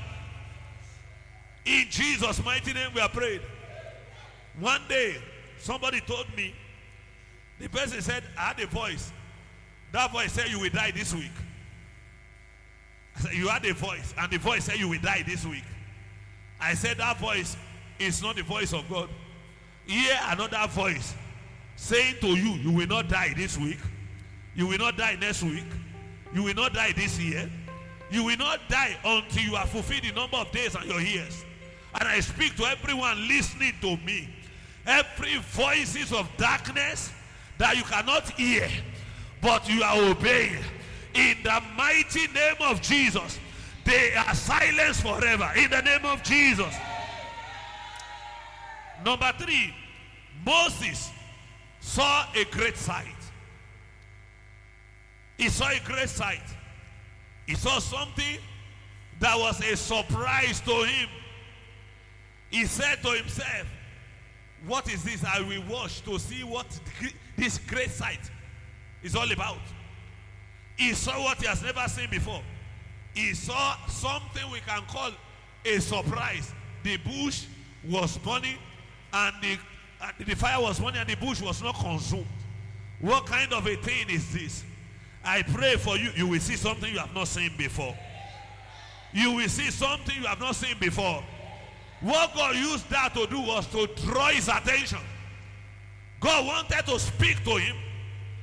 In 1.65 1.85
Jesus' 1.89 2.43
mighty 2.43 2.73
name 2.73 2.89
we 2.93 3.01
are 3.01 3.09
prayed. 3.09 3.41
One 4.59 4.81
day, 4.87 5.17
somebody 5.59 6.01
told 6.01 6.25
me, 6.35 6.53
the 7.59 7.69
person 7.69 8.01
said, 8.01 8.23
I 8.37 8.49
had 8.49 8.59
a 8.59 8.67
voice. 8.67 9.11
That 9.91 10.11
voice 10.11 10.31
said, 10.33 10.49
You 10.49 10.59
will 10.59 10.69
die 10.69 10.91
this 10.91 11.13
week. 11.13 11.31
I 13.15 13.19
said, 13.21 13.33
You 13.33 13.47
had 13.47 13.65
a 13.65 13.73
voice, 13.73 14.13
and 14.17 14.31
the 14.31 14.37
voice 14.37 14.65
said, 14.65 14.77
You 14.77 14.89
will 14.89 15.01
die 15.01 15.23
this 15.25 15.45
week. 15.45 15.63
I 16.59 16.73
said, 16.73 16.97
That 16.97 17.17
voice 17.19 17.57
is 17.99 18.21
not 18.21 18.35
the 18.35 18.43
voice 18.43 18.73
of 18.73 18.87
God. 18.89 19.09
Hear 19.85 20.17
another 20.25 20.67
voice 20.69 21.15
saying 21.77 22.15
to 22.19 22.27
you, 22.27 22.55
You 22.55 22.71
will 22.71 22.87
not 22.87 23.07
die 23.07 23.33
this 23.37 23.57
week. 23.57 23.79
You 24.55 24.67
will 24.67 24.79
not 24.79 24.97
die 24.97 25.15
next 25.21 25.43
week. 25.43 25.63
You 26.33 26.43
will 26.43 26.55
not 26.55 26.73
die 26.73 26.91
this 26.91 27.17
year. 27.17 27.49
You 28.09 28.25
will 28.25 28.37
not 28.37 28.59
die 28.67 28.97
until 29.05 29.43
you 29.43 29.55
have 29.55 29.69
fulfilled 29.69 30.03
the 30.03 30.11
number 30.11 30.37
of 30.37 30.51
days 30.51 30.75
and 30.75 30.85
your 30.85 30.99
years. 30.99 31.45
And 31.99 32.07
I 32.07 32.19
speak 32.19 32.55
to 32.57 32.65
everyone 32.65 33.27
listening 33.27 33.73
to 33.81 33.97
me. 33.97 34.29
Every 34.85 35.37
voices 35.37 36.11
of 36.11 36.29
darkness 36.37 37.11
that 37.57 37.75
you 37.77 37.83
cannot 37.83 38.29
hear, 38.31 38.67
but 39.41 39.69
you 39.69 39.83
are 39.83 40.11
obeying. 40.11 40.63
In 41.13 41.37
the 41.43 41.61
mighty 41.75 42.27
name 42.27 42.55
of 42.61 42.81
Jesus, 42.81 43.39
they 43.83 44.13
are 44.15 44.33
silenced 44.33 45.01
forever. 45.01 45.51
In 45.55 45.69
the 45.69 45.81
name 45.81 46.05
of 46.05 46.23
Jesus. 46.23 46.73
Number 49.03 49.31
three, 49.37 49.73
Moses 50.45 51.11
saw 51.87 52.25
a 52.35 52.43
great 52.45 52.75
sight. 52.75 53.15
He 55.37 55.49
saw 55.49 55.69
a 55.69 55.79
great 55.85 56.09
sight. 56.09 56.43
He 57.45 57.55
saw 57.55 57.79
something 57.79 58.37
that 59.19 59.39
was 59.39 59.61
a 59.61 59.75
surprise 59.77 60.59
to 60.61 60.83
him. 60.83 61.09
He 62.49 62.65
said 62.65 63.01
to 63.03 63.11
himself, 63.11 63.67
What 64.65 64.91
is 64.91 65.03
this 65.03 65.23
I 65.23 65.39
will 65.41 65.63
watch 65.69 66.03
to 66.03 66.19
see 66.19 66.43
what 66.43 66.67
this 67.37 67.57
great 67.57 67.89
sight 67.89 68.31
is 69.01 69.15
all 69.15 69.31
about? 69.31 69.61
He 70.75 70.93
saw 70.93 71.23
what 71.23 71.39
he 71.39 71.47
has 71.47 71.63
never 71.63 71.87
seen 71.87 72.09
before. 72.09 72.41
He 73.13 73.33
saw 73.33 73.77
something 73.87 74.43
we 74.51 74.59
can 74.59 74.81
call 74.87 75.11
a 75.65 75.79
surprise. 75.79 76.51
The 76.83 76.97
bush 76.97 77.45
was 77.89 78.17
burning 78.17 78.57
and 79.13 79.35
the, 79.41 79.57
the 80.19 80.35
fire 80.35 80.61
was 80.61 80.79
burning 80.79 81.01
and 81.01 81.09
the 81.09 81.15
bush 81.15 81.41
was 81.41 81.61
not 81.61 81.75
consumed. 81.75 82.27
What 82.99 83.25
kind 83.25 83.51
of 83.53 83.65
a 83.67 83.75
thing 83.75 84.09
is 84.09 84.31
this? 84.33 84.63
I 85.23 85.41
pray 85.41 85.75
for 85.75 85.97
you, 85.97 86.09
you 86.15 86.27
will 86.27 86.39
see 86.39 86.55
something 86.55 86.91
you 86.91 86.99
have 86.99 87.13
not 87.13 87.27
seen 87.27 87.51
before. 87.57 87.95
You 89.13 89.33
will 89.33 89.49
see 89.49 89.69
something 89.71 90.15
you 90.15 90.27
have 90.27 90.39
not 90.39 90.55
seen 90.55 90.75
before. 90.79 91.23
What 92.01 92.33
God 92.35 92.55
used 92.55 92.89
that 92.89 93.13
to 93.15 93.25
do 93.27 93.39
was 93.39 93.65
to 93.67 93.87
draw 94.03 94.29
his 94.29 94.47
attention. 94.47 94.99
God 96.19 96.45
wanted 96.45 96.85
to 96.85 96.99
speak 96.99 97.43
to 97.43 97.55
him, 97.57 97.75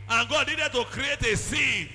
and 0.09 0.29
God 0.29 0.49
needed 0.49 0.73
to 0.73 0.85
create 0.85 1.21
a 1.23 1.37
scene 1.37 1.89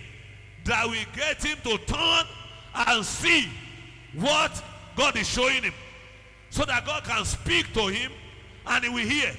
that 0.66 0.86
will 0.88 0.96
get 1.16 1.44
him 1.44 1.58
to 1.64 1.78
turn 1.86 2.26
and 2.74 3.06
see 3.06 3.48
what 4.14 4.64
God 4.96 5.18
is 5.18 5.28
showing 5.28 5.64
him. 5.64 5.74
So 6.50 6.66
that 6.66 6.86
God 6.86 7.04
can 7.04 7.26
speak 7.26 7.74
to 7.74 7.88
him 7.88 8.12
and 8.66 8.84
he 8.84 8.90
will 8.90 9.08
hear. 9.08 9.32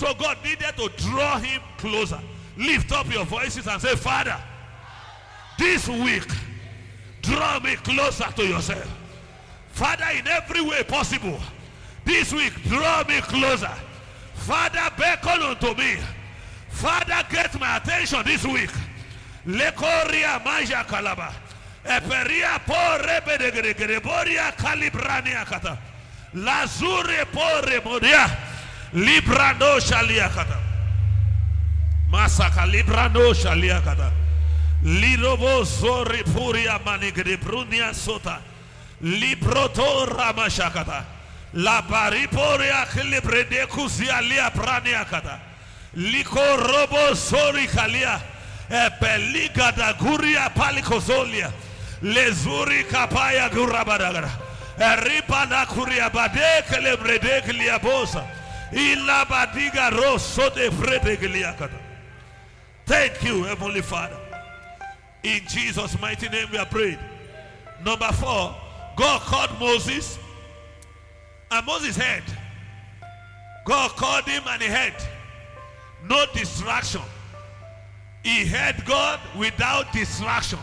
So 0.00 0.14
God 0.14 0.38
needed 0.42 0.74
to 0.78 0.88
draw 0.96 1.38
him 1.38 1.60
closer. 1.76 2.18
Lift 2.56 2.90
up 2.90 3.12
your 3.12 3.26
voices 3.26 3.66
and 3.66 3.82
say, 3.82 3.94
Father, 3.96 4.34
this 5.58 5.86
week, 5.88 6.26
draw 7.20 7.60
me 7.60 7.76
closer 7.76 8.32
to 8.32 8.46
yourself. 8.46 8.90
Father, 9.68 10.06
in 10.16 10.26
every 10.26 10.62
way 10.62 10.82
possible, 10.84 11.38
this 12.06 12.32
week, 12.32 12.54
draw 12.62 13.04
me 13.04 13.20
closer. 13.20 13.74
Father, 14.36 14.88
beckon 14.96 15.42
unto 15.42 15.74
me. 15.74 15.96
Father, 16.70 17.22
get 17.30 17.60
my 17.60 17.76
attention 17.76 18.22
this 18.24 18.46
week. 18.46 18.70
Lekoria 19.46 20.40
kalaba. 20.86 21.30
Eperia 21.84 22.58
calibrania 24.56 25.44
kata. 25.44 25.78
Lazure. 26.32 27.26
Λιμπράνος 28.92 29.92
άλλια 29.92 30.32
κατά, 30.36 30.60
μάσακα 32.08 32.64
λιμπράνος 32.64 33.44
άλλια 33.44 33.80
κατά, 33.84 34.12
λιρόβος 34.82 35.82
όρι 35.82 36.22
πουριαμάνη 36.34 37.12
γρεμπρούνια 37.16 37.92
σότα, 38.04 38.40
λιπροτούρα 39.00 40.32
μασιά 40.36 40.70
κατά, 40.72 41.06
λαμπριπόρια 41.52 42.86
κλεμπρένε 42.94 43.64
κουζιαλιά 43.68 44.50
πράνια 44.50 45.06
κατά, 45.10 45.40
λικορόβος 45.92 47.32
όρι 47.46 47.66
καλιά, 47.74 48.22
επελίγατα 48.86 49.96
γουρια 50.00 50.48
πάλι 50.54 50.82
κοζολιά, 50.82 51.52
λεζουρικά 52.00 53.06
πάγια 53.06 53.50
γουραμάδα 53.54 54.10
γρα, 54.10 54.40
εριπανάκουρια. 54.76 56.10
Thank 62.86 63.22
you, 63.22 63.44
Heavenly 63.44 63.82
Father. 63.82 64.18
In 65.22 65.40
Jesus' 65.48 66.00
mighty 66.00 66.28
name 66.28 66.48
we 66.50 66.58
are 66.58 66.66
prayed. 66.66 66.98
Number 67.84 68.10
four, 68.12 68.54
God 68.96 69.20
called 69.22 69.58
Moses 69.58 70.18
and 71.50 71.66
Moses 71.66 71.96
heard. 71.96 72.22
God 73.64 73.90
called 73.92 74.24
him 74.24 74.42
and 74.46 74.62
he 74.62 74.68
heard. 74.68 74.94
No 76.08 76.24
distraction. 76.32 77.02
He 78.22 78.46
heard 78.46 78.84
God 78.86 79.20
without 79.38 79.92
distraction. 79.92 80.58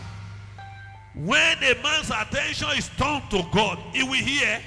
When 1.14 1.58
a 1.58 1.74
man's 1.82 2.10
attention 2.10 2.68
is 2.76 2.88
turned 2.96 3.30
to 3.30 3.42
God, 3.52 3.78
he 3.92 4.02
will 4.02 4.12
hear. 4.12 4.60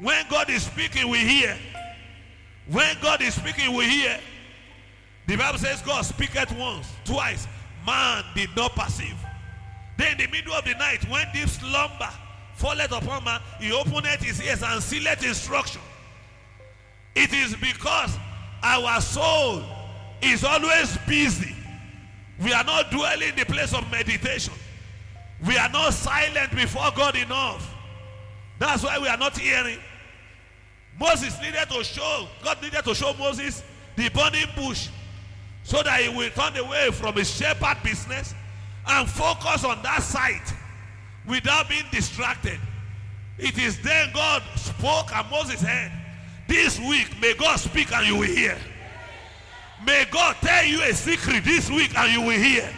When 0.00 0.26
God 0.28 0.50
is 0.50 0.62
speaking, 0.64 1.08
we 1.08 1.18
hear. 1.18 1.56
When 2.70 2.96
God 3.00 3.22
is 3.22 3.34
speaking, 3.34 3.74
we 3.74 3.88
hear. 3.88 4.18
The 5.26 5.36
Bible 5.36 5.58
says 5.58 5.82
God 5.82 6.04
speaketh 6.04 6.52
once, 6.52 6.88
twice. 7.04 7.46
Man 7.86 8.24
did 8.34 8.50
not 8.56 8.74
perceive. 8.74 9.16
Then 9.96 10.12
in 10.12 10.18
the 10.18 10.28
middle 10.28 10.52
of 10.52 10.64
the 10.64 10.74
night, 10.74 11.08
when 11.08 11.26
deep 11.32 11.48
slumber 11.48 12.10
falleth 12.54 12.92
upon 12.92 13.24
man, 13.24 13.40
he 13.60 13.72
openeth 13.72 14.22
his 14.22 14.42
ears 14.42 14.62
and 14.62 14.82
sealed 14.82 15.22
instruction. 15.24 15.80
It 17.14 17.32
is 17.32 17.54
because 17.56 18.16
our 18.62 19.00
soul 19.00 19.62
is 20.20 20.44
always 20.44 20.96
busy. 21.06 21.54
We 22.42 22.52
are 22.52 22.64
not 22.64 22.90
dwelling 22.90 23.30
in 23.30 23.36
the 23.36 23.46
place 23.46 23.72
of 23.72 23.90
meditation. 23.90 24.52
We 25.46 25.56
are 25.56 25.68
not 25.70 25.94
silent 25.94 26.54
before 26.54 26.90
God 26.94 27.16
enough. 27.16 27.74
That's 28.58 28.82
why 28.82 28.98
we 28.98 29.08
are 29.08 29.16
not 29.16 29.38
hearing. 29.38 29.78
Moses 30.98 31.40
needed 31.40 31.68
to 31.70 31.84
show, 31.84 32.28
God 32.42 32.62
needed 32.62 32.84
to 32.84 32.94
show 32.94 33.12
Moses 33.14 33.62
the 33.96 34.08
burning 34.10 34.48
bush 34.54 34.88
so 35.62 35.82
that 35.82 36.00
he 36.00 36.08
will 36.08 36.30
turn 36.30 36.56
away 36.56 36.90
from 36.92 37.14
his 37.14 37.30
shepherd 37.30 37.76
business 37.82 38.34
and 38.86 39.08
focus 39.08 39.64
on 39.64 39.82
that 39.82 40.02
site 40.02 40.54
without 41.26 41.68
being 41.68 41.84
distracted. 41.90 42.58
It 43.38 43.58
is 43.58 43.80
then 43.82 44.10
God 44.14 44.42
spoke 44.56 45.14
and 45.14 45.28
Moses 45.30 45.60
heard. 45.60 45.92
This 46.48 46.78
week, 46.78 47.20
may 47.20 47.34
God 47.34 47.56
speak 47.56 47.92
and 47.92 48.06
you 48.06 48.16
will 48.16 48.22
hear. 48.28 48.56
May 49.84 50.06
God 50.10 50.36
tell 50.40 50.64
you 50.64 50.82
a 50.82 50.94
secret 50.94 51.44
this 51.44 51.68
week 51.68 51.98
and 51.98 52.12
you 52.12 52.20
will 52.22 52.38
hear. 52.38 52.68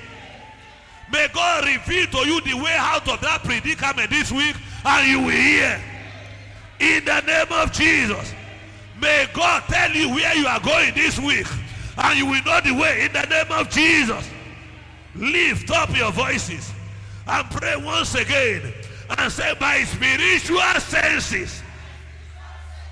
May 1.13 1.29
God 1.33 1.67
reveal 1.67 2.07
to 2.07 2.27
you 2.27 2.41
the 2.41 2.55
way 2.55 2.75
out 2.77 3.07
of 3.09 3.21
that 3.21 3.45
predicament 3.45 4.11
this 4.11 4.33
week 4.33 4.57
and 4.85 5.09
you 5.09 5.21
will 5.21 5.31
hear. 5.31 5.81
In 6.81 7.05
the 7.05 7.21
name 7.21 7.53
of 7.53 7.73
Jesus. 7.73 8.35
May 9.01 9.27
God 9.33 9.63
tell 9.69 9.91
you 9.93 10.11
where 10.11 10.35
you 10.37 10.47
are 10.47 10.61
going 10.61 10.95
this 10.95 11.19
week 11.19 11.47
and 11.97 12.19
you 12.19 12.27
will 12.27 12.43
know 12.43 12.61
the 12.61 12.73
way 12.73 13.05
in 13.05 13.13
the 13.13 13.23
name 13.23 13.51
of 13.51 13.71
Jesus. 13.71 14.29
Lift 15.15 15.71
up 15.71 15.97
your 15.97 16.13
voices 16.13 16.73
and 17.27 17.51
pray 17.51 17.77
once 17.77 18.15
again 18.15 18.73
and 19.19 19.33
say, 19.33 19.55
by 19.59 19.83
spiritual 19.85 20.61
senses, 20.81 21.63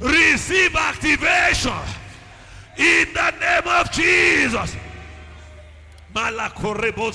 receive 0.01 0.75
activation 0.75 1.73
in 2.77 3.07
the 3.13 3.31
name 3.41 3.69
of 3.69 3.91
Jesus. 3.93 4.77
Malakorebo. 6.15 7.13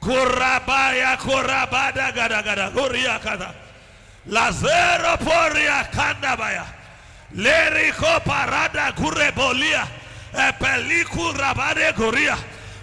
Korabaya 0.00 1.16
korabada 1.16 2.14
gada 2.14 2.42
gada. 2.42 2.70
Koria 2.74 3.20
kata. 3.20 3.54
Lazero 4.28 5.16
poria 5.18 5.84
kandabaya. 5.92 6.64
Leriko 7.36 8.20
parada 8.24 8.92
kurebolia. 8.92 9.86
Epeliku 10.32 11.32
rabade 11.32 11.92
guria. 11.94 12.36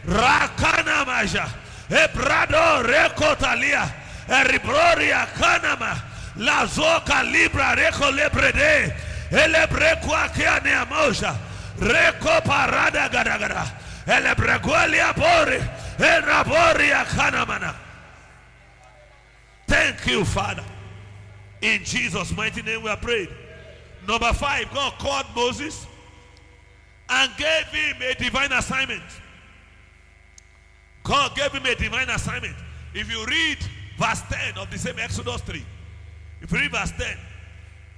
Rakana 0.08 1.06
maja. 1.06 1.46
Ebrado 1.90 2.84
rekotalia. 2.84 3.90
Eribroria 4.28 5.28
kanama. 5.38 6.02
Lazoka 6.38 7.24
libra 7.30 7.76
reko 7.76 8.12
lebrede. 8.12 8.94
Elebrekwa 9.32 10.30
kia 10.34 10.60
neamosha. 10.64 11.36
Reko 11.80 12.42
parada 12.44 13.10
gadagada. 13.10 13.66
Elebregualia 14.08 15.14
bori. 15.14 15.60
Eraboria 16.00 17.06
kanamana. 17.06 17.76
Thank 19.68 20.08
you, 20.08 20.24
Father. 20.26 20.64
In 21.64 21.82
Jesus' 21.86 22.36
mighty 22.36 22.62
name 22.62 22.84
we 22.84 22.90
are 22.90 22.98
prayed. 22.98 23.30
Number 24.06 24.34
five, 24.34 24.70
God 24.74 24.94
called 25.00 25.26
Moses 25.34 25.88
and 27.08 27.32
gave 27.38 27.66
him 27.68 27.96
a 28.02 28.14
divine 28.16 28.52
assignment. 28.52 29.02
God 31.04 31.34
gave 31.38 31.54
him 31.54 31.66
a 31.66 31.74
divine 31.74 32.10
assignment. 32.10 32.56
If 32.94 33.10
you 33.10 33.26
read 33.26 33.58
verse 33.98 34.22
10 34.30 34.58
of 34.58 34.70
the 34.70 34.78
same 34.78 35.00
Exodus 35.00 35.40
3, 35.42 35.66
if 36.42 36.52
you 36.52 36.60
read 36.60 36.72
verse 36.72 36.92
10, 36.98 37.18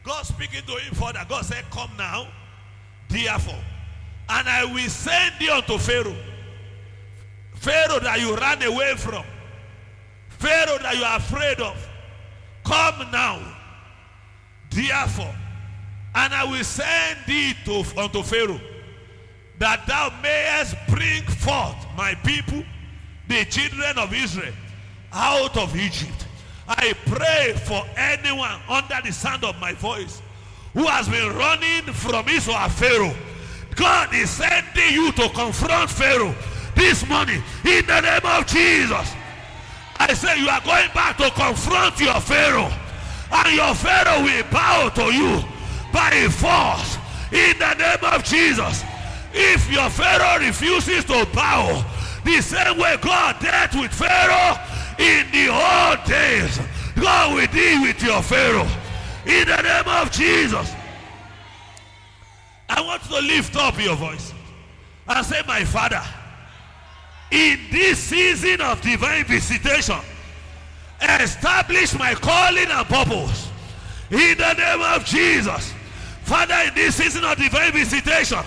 God 0.03 0.23
speaking 0.27 0.61
to 0.67 0.73
him 0.73 0.93
further, 0.93 1.25
God 1.27 1.43
said, 1.43 1.63
Come 1.71 1.89
now, 1.97 2.27
therefore, 3.09 3.63
and 4.29 4.47
I 4.47 4.65
will 4.65 4.89
send 4.89 5.33
thee 5.39 5.49
unto 5.49 5.79
Pharaoh. 5.79 6.15
Pharaoh 7.55 7.99
that 7.99 8.19
you 8.19 8.35
ran 8.37 8.61
away 8.61 8.93
from. 8.95 9.23
Pharaoh 10.29 10.77
that 10.83 10.95
you 10.95 11.03
are 11.03 11.17
afraid 11.17 11.59
of. 11.59 11.89
Come 12.63 13.11
now, 13.11 13.54
therefore, 14.75 15.33
and 16.13 16.33
I 16.33 16.43
will 16.45 16.63
send 16.63 17.19
thee 17.27 17.53
to, 17.65 17.83
unto 17.97 18.23
Pharaoh, 18.23 18.59
that 19.59 19.85
thou 19.87 20.11
mayest 20.21 20.75
bring 20.87 21.23
forth 21.23 21.75
my 21.97 22.15
people, 22.23 22.63
the 23.27 23.45
children 23.45 23.97
of 23.97 24.13
Israel, 24.13 24.53
out 25.11 25.57
of 25.57 25.75
Egypt. 25.75 26.27
I 26.67 26.93
pray 27.05 27.53
for 27.63 27.83
anyone 27.95 28.59
under 28.67 28.99
the 29.03 29.11
sound 29.11 29.43
of 29.43 29.59
my 29.59 29.73
voice 29.73 30.21
who 30.73 30.85
has 30.85 31.07
been 31.07 31.33
running 31.35 31.83
from 31.93 32.27
Israel 32.27 32.69
Pharaoh. 32.69 33.13
God 33.75 34.13
is 34.13 34.29
sending 34.29 34.93
you 34.93 35.11
to 35.13 35.29
confront 35.29 35.89
Pharaoh 35.89 36.35
this 36.75 37.07
morning 37.07 37.41
in 37.63 37.85
the 37.85 38.01
name 38.01 38.25
of 38.25 38.45
Jesus. 38.47 39.13
I 39.97 40.13
say 40.13 40.39
you 40.39 40.49
are 40.49 40.61
going 40.61 40.89
back 40.93 41.17
to 41.17 41.29
confront 41.31 41.99
your 41.99 42.19
Pharaoh, 42.19 42.71
and 43.31 43.55
your 43.55 43.73
Pharaoh 43.75 44.23
will 44.23 44.43
bow 44.51 44.89
to 44.89 45.13
you 45.13 45.43
by 45.91 46.27
force 46.29 46.97
in 47.31 47.57
the 47.57 47.73
name 47.75 48.13
of 48.13 48.23
Jesus. 48.23 48.83
If 49.33 49.71
your 49.71 49.89
Pharaoh 49.89 50.39
refuses 50.39 51.03
to 51.05 51.27
bow, 51.33 51.83
the 52.23 52.41
same 52.41 52.77
way 52.77 52.97
God 53.01 53.39
dealt 53.39 53.75
with 53.75 53.91
Pharaoh 53.93 54.57
in 54.97 55.25
the 55.31 55.49
old 55.49 56.03
days, 56.07 56.59
God 56.95 57.35
will 57.35 57.47
deal 57.47 57.81
with 57.81 58.01
your 58.01 58.21
Pharaoh 58.21 58.67
in 59.25 59.47
the 59.47 59.61
name 59.61 59.87
of 59.87 60.11
Jesus. 60.11 60.73
I 62.69 62.81
want 62.81 63.03
to 63.03 63.19
lift 63.19 63.55
up 63.55 63.81
your 63.81 63.95
voice 63.95 64.33
and 65.07 65.25
say, 65.25 65.41
My 65.47 65.63
Father, 65.63 66.01
in 67.31 67.59
this 67.71 67.99
season 67.99 68.61
of 68.61 68.81
divine 68.81 69.25
visitation, 69.25 69.99
establish 71.01 71.97
my 71.97 72.13
calling 72.15 72.67
and 72.69 72.87
purpose 72.87 73.49
in 74.11 74.37
the 74.37 74.53
name 74.53 74.81
of 74.81 75.05
Jesus. 75.05 75.73
Father, 76.23 76.55
in 76.67 76.73
this 76.73 76.95
season 76.95 77.23
of 77.23 77.37
divine 77.37 77.71
visitation, 77.71 78.39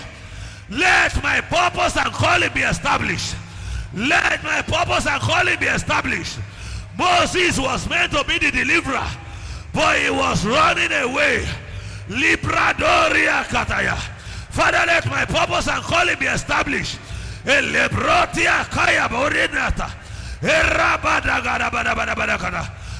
let 0.71 1.23
my 1.23 1.41
purpose 1.41 1.97
and 1.97 2.13
calling 2.13 2.51
be 2.53 2.61
established. 2.61 3.37
Let 3.95 4.43
my 4.43 4.63
purpose 4.63 5.07
and 5.07 5.21
calling 5.21 5.59
be 5.59 5.67
established. 5.67 6.39
Moses 6.99 7.59
was 7.59 7.89
meant 7.89 8.13
to 8.13 8.25
be 8.25 8.39
the 8.39 8.51
deliverer, 8.51 9.07
but 9.73 9.99
he 9.99 10.11
was 10.11 10.45
running 10.45 10.93
away. 10.93 11.47
Libradoria 12.09 13.45
kataya. 13.45 13.97
Father, 14.51 14.83
let 14.87 15.07
my 15.07 15.25
purpose 15.25 15.69
and 15.69 15.83
calling 15.83 16.19
be 16.19 16.27
established. 16.27 16.99
Elebrotia 17.45 18.69
kaya 18.71 19.09
borinata. 19.09 19.93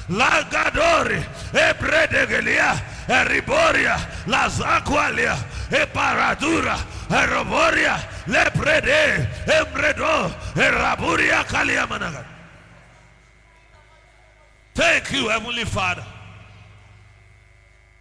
Lagadori. 0.09 1.23
Ebredegelia. 1.53 2.81
Eriboria. 3.07 3.97
Lazaqualia. 4.25 5.37
Eparadura. 5.69 6.77
Eroboria. 7.09 7.99
Leprede. 8.27 9.27
Embredo. 9.45 10.33
Eraburia 10.55 11.43
kaliamanaga. 11.43 12.25
Thank 14.73 15.11
you, 15.11 15.29
Heavenly 15.29 15.65
Father. 15.65 16.05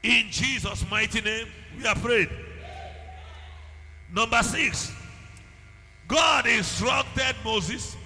In 0.03 0.27
Jesus' 0.31 0.89
mighty 0.91 1.21
name, 1.21 1.49
we 1.77 1.87
are 1.87 1.97
prayed. 1.97 2.31
Number 4.13 4.43
six, 4.43 4.93
God 6.07 6.47
instructed 6.47 7.35
Moses 7.45 7.97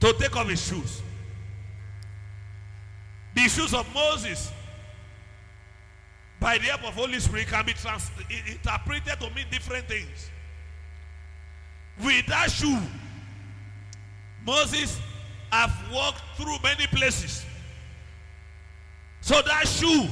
to 0.00 0.12
take 0.14 0.36
off 0.36 0.48
his 0.48 0.64
shoes. 0.64 1.02
The 3.34 3.42
shoes 3.42 3.74
of 3.74 3.92
Moses, 3.94 4.50
by 6.40 6.58
the 6.58 6.64
help 6.64 6.84
of 6.84 6.94
Holy 6.94 7.18
Spirit, 7.20 7.48
can 7.48 7.64
be 7.66 7.72
trans- 7.72 8.10
interpreted 8.50 9.20
to 9.20 9.30
mean 9.34 9.46
different 9.50 9.86
things. 9.86 10.30
With 12.02 12.26
that 12.26 12.50
shoe, 12.50 12.80
Moses 14.44 15.00
have 15.50 15.72
walked 15.92 16.22
through 16.36 16.56
many 16.62 16.86
places. 16.86 17.44
So 19.20 19.42
that 19.42 19.66
shoe 19.66 20.08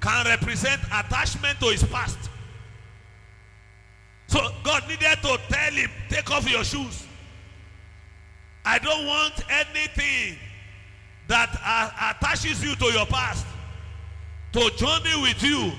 can 0.00 0.26
represent 0.26 0.80
attachment 0.92 1.58
to 1.60 1.66
his 1.66 1.82
past. 1.84 2.18
So 4.26 4.38
God 4.62 4.86
needed 4.88 5.18
to 5.22 5.38
tell 5.48 5.72
him, 5.72 5.90
take 6.08 6.30
off 6.30 6.48
your 6.48 6.62
shoes. 6.62 7.07
I 8.64 8.78
don't 8.78 9.06
want 9.06 9.34
anything 9.50 10.38
that 11.28 11.50
uh, 11.64 12.14
attaches 12.14 12.62
you 12.64 12.74
to 12.74 12.84
your 12.86 13.06
past 13.06 13.46
to 14.52 14.70
journey 14.76 15.22
with 15.22 15.42
you 15.42 15.72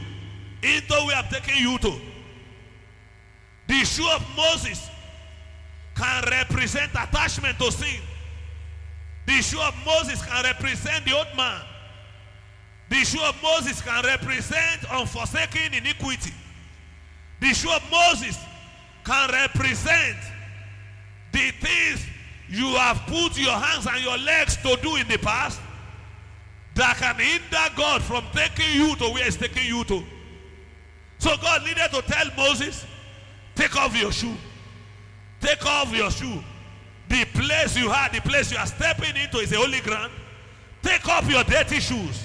into 0.62 0.94
where 0.94 1.16
I'm 1.16 1.26
taking 1.26 1.58
you 1.58 1.78
to. 1.80 1.94
The 3.68 3.86
shoe 3.86 4.10
of 4.16 4.26
Moses 4.36 4.90
can 5.96 6.24
represent 6.30 6.92
attachment 6.92 7.58
to 7.60 7.72
sin. 7.72 8.02
The 9.26 9.42
shoe 9.42 9.62
of 9.62 9.76
Moses 9.86 10.24
can 10.26 10.44
represent 10.44 11.06
the 11.06 11.16
old 11.16 11.28
man. 11.36 11.62
The 12.90 13.04
shoe 13.06 13.22
of 13.22 13.42
Moses 13.44 13.82
can 13.82 14.04
represent 14.04 14.86
unforsaken 14.92 15.74
iniquity. 15.74 16.34
The 17.40 17.54
shoe 17.54 17.72
of 17.72 17.84
Moses 17.92 18.38
can 19.04 19.30
represent 19.32 20.18
the 21.32 21.52
things 21.52 22.06
you 22.50 22.68
have 22.76 22.98
put 23.08 23.38
your 23.38 23.54
hands 23.54 23.86
and 23.86 24.04
your 24.04 24.18
legs 24.18 24.58
to 24.58 24.76
do 24.82 24.96
in 24.96 25.08
the 25.08 25.18
past 25.18 25.62
that 26.76 26.98
can 26.98 27.16
hinder 27.16 27.76
God 27.76 28.02
from 28.02 28.24
taking 28.34 28.74
you 28.74 28.96
to 28.96 29.06
where 29.10 29.24
He's 29.24 29.38
taking 29.38 29.66
you 29.66 29.84
to. 29.86 30.04
So 31.20 31.36
God 31.42 31.64
needed 31.64 31.90
to 31.92 32.02
tell 32.02 32.26
Moses, 32.38 32.86
take 33.56 33.76
off 33.76 34.00
your 34.00 34.12
shoe. 34.12 34.36
Take 35.42 35.66
off 35.66 35.94
your 35.94 36.12
shoe. 36.12 36.42
The 37.10 37.26
place 37.34 37.78
you 37.78 37.90
are, 37.90 38.10
the 38.10 38.22
place 38.22 38.52
you 38.52 38.58
are 38.58 38.66
stepping 38.66 39.16
into 39.16 39.38
is 39.38 39.52
a 39.52 39.58
holy 39.58 39.82
ground. 39.82 40.12
Take 40.82 41.08
off 41.08 41.30
your 41.30 41.44
dirty 41.44 41.80
shoes. 41.80 42.24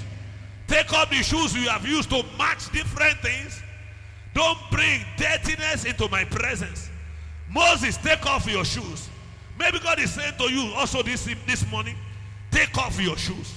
Take 0.66 0.92
off 0.92 1.10
the 1.10 1.22
shoes 1.22 1.54
you 1.54 1.68
have 1.68 1.86
used 1.86 2.10
to 2.10 2.24
match 2.38 2.70
different 2.72 3.18
things. 3.18 3.62
Don't 4.34 4.58
bring 4.70 5.04
dirtiness 5.16 5.84
into 5.84 6.08
my 6.08 6.24
presence. 6.24 6.90
Moses, 7.50 7.96
take 7.98 8.24
off 8.26 8.46
your 8.46 8.64
shoes. 8.64 9.08
Maybe 9.58 9.78
God 9.78 9.98
is 10.00 10.12
saying 10.12 10.34
to 10.38 10.52
you 10.52 10.72
also 10.74 11.02
this, 11.02 11.24
this 11.46 11.70
morning, 11.70 11.96
take 12.50 12.76
off 12.78 13.00
your 13.00 13.16
shoes. 13.16 13.54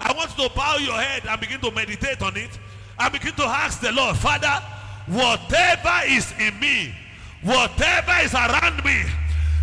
I 0.00 0.12
want 0.12 0.36
you 0.36 0.48
to 0.48 0.54
bow 0.54 0.76
your 0.76 1.00
head 1.00 1.22
and 1.28 1.40
begin 1.40 1.60
to 1.60 1.70
meditate 1.70 2.22
on 2.22 2.36
it 2.36 2.50
and 2.98 3.12
begin 3.12 3.32
to 3.34 3.44
ask 3.44 3.80
the 3.80 3.92
Lord, 3.92 4.16
Father, 4.16 4.62
whatever 5.06 6.00
is 6.06 6.32
in 6.38 6.58
me, 6.60 6.94
whatever 7.42 8.12
is 8.22 8.34
around 8.34 8.84
me 8.84 9.02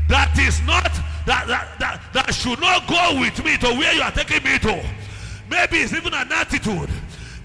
that 0.08 0.38
is 0.38 0.62
not, 0.68 0.92
that, 1.26 1.48
that, 1.48 1.80
that, 1.80 2.02
that 2.14 2.34
should 2.34 2.60
not 2.60 2.88
go 2.88 3.20
with 3.20 3.44
me 3.44 3.58
to 3.58 3.68
where 3.74 3.94
you 3.94 4.02
are 4.02 4.12
taking 4.12 4.44
me 4.44 4.60
to. 4.60 4.86
Maybe 5.50 5.78
it's 5.78 5.94
even 5.94 6.14
an 6.14 6.32
attitude. 6.32 6.90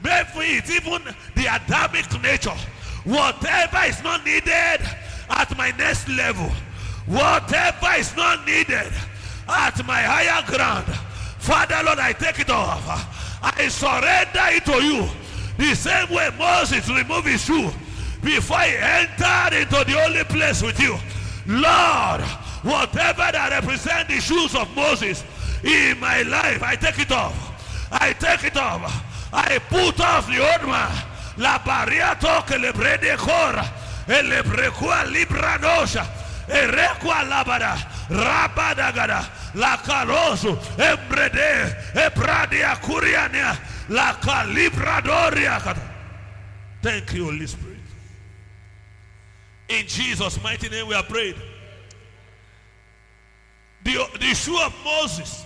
Maybe 0.02 0.56
it's 0.56 0.70
even 0.70 1.02
the 1.34 1.46
Adamic 1.46 2.22
nature. 2.22 2.56
Whatever 3.04 3.78
is 3.86 4.02
not 4.02 4.24
needed 4.24 4.80
at 5.30 5.56
my 5.56 5.70
next 5.78 6.08
level, 6.08 6.50
whatever 7.10 7.98
is 7.98 8.14
not 8.16 8.46
needed 8.46 8.92
at 9.48 9.84
my 9.84 10.00
higher 10.00 10.42
ground, 10.46 10.86
Father 11.38 11.82
Lord, 11.84 11.98
I 11.98 12.12
take 12.12 12.38
it 12.38 12.50
off. 12.50 12.86
I 13.42 13.68
surrender 13.68 14.56
it 14.56 14.64
to 14.66 14.82
you. 14.84 15.08
The 15.56 15.74
same 15.74 16.08
way 16.14 16.30
Moses 16.38 16.88
removed 16.88 17.26
his 17.26 17.44
shoe 17.44 17.70
before 18.22 18.60
he 18.60 18.76
entered 18.76 19.58
into 19.58 19.84
the 19.84 19.98
holy 19.98 20.24
place 20.24 20.62
with 20.62 20.78
you. 20.78 20.96
Lord, 21.46 22.20
whatever 22.62 23.32
that 23.32 23.50
represent 23.50 24.08
the 24.08 24.20
shoes 24.20 24.54
of 24.54 24.74
Moses 24.76 25.24
in 25.64 25.98
my 25.98 26.22
life, 26.22 26.62
I 26.62 26.76
take 26.76 27.00
it 27.00 27.10
off. 27.10 27.34
I 27.90 28.12
take 28.12 28.44
it 28.44 28.56
off. 28.56 28.82
I 29.32 29.58
put 29.58 30.00
off 30.00 30.26
the 30.28 30.38
old 30.38 30.68
man. 30.68 30.92
La 31.36 31.58
barriato 31.64 32.44
che 32.46 32.58
le 32.58 32.72
cora 33.16 33.64
e 34.06 34.22
le 34.22 34.42
brecua 34.42 35.04
nosha 36.50 36.62
e 36.62 36.66
recua 36.66 37.22
labada 37.24 37.76
rabadagada 38.08 39.30
la 39.54 39.76
caloso 39.78 40.58
e 40.78 40.96
brede 41.08 41.76
e 41.94 42.76
curiania 42.80 43.58
la 43.88 44.14
calibra 44.14 45.00
thank 46.82 47.12
you 47.12 47.24
holy 47.24 47.46
spirit. 47.46 47.78
In 49.68 49.86
jesus 49.86 50.42
mighty 50.42 50.68
name 50.68 50.88
we 50.88 50.94
are 50.94 51.04
prayed. 51.04 51.36
The, 53.82 54.06
the 54.18 54.34
shoe 54.34 54.58
of 54.60 54.74
moses 54.84 55.44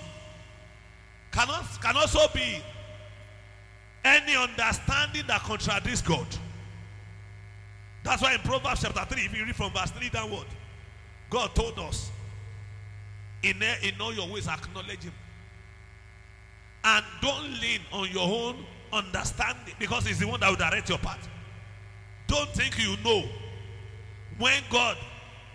cannot 1.30 1.64
can 1.80 1.96
also 1.96 2.26
be 2.32 2.62
any 4.04 4.36
understanding 4.36 5.24
that 5.26 5.40
contradicts 5.42 6.02
God. 6.02 6.26
That's 8.02 8.20
why 8.20 8.34
in 8.34 8.40
Proverbs 8.40 8.82
chapter 8.82 9.14
3, 9.14 9.22
if 9.22 9.34
you 9.34 9.46
read 9.46 9.56
from 9.56 9.72
verse 9.72 9.90
3 9.90 10.10
downward, 10.10 10.46
God 11.34 11.52
told 11.52 11.76
us, 11.80 12.12
in, 13.42 13.60
in 13.82 14.00
all 14.00 14.14
your 14.14 14.28
ways, 14.28 14.46
acknowledge 14.46 15.02
Him. 15.02 15.12
And 16.84 17.04
don't 17.20 17.50
lean 17.60 17.80
on 17.92 18.08
your 18.12 18.22
own 18.22 18.64
understanding 18.92 19.74
because 19.80 20.06
He's 20.06 20.20
the 20.20 20.28
one 20.28 20.38
that 20.38 20.48
will 20.48 20.56
direct 20.56 20.88
your 20.88 20.98
path. 20.98 21.28
Don't 22.28 22.48
think 22.50 22.78
you 22.78 22.96
know 23.02 23.24
when 24.38 24.62
God 24.70 24.96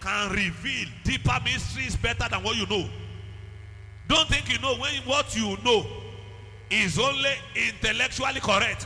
can 0.01 0.31
reveal 0.33 0.85
deeper 1.05 1.37
mysteries 1.45 1.95
better 1.95 2.27
than 2.29 2.43
what 2.43 2.57
you 2.57 2.65
know. 2.67 2.89
Don't 4.09 4.27
think 4.27 4.51
you 4.51 4.59
know 4.59 4.75
when 4.75 4.91
what 5.05 5.33
you 5.33 5.55
know 5.63 5.85
is 6.69 6.99
only 6.99 7.31
intellectually 7.55 8.41
correct, 8.41 8.85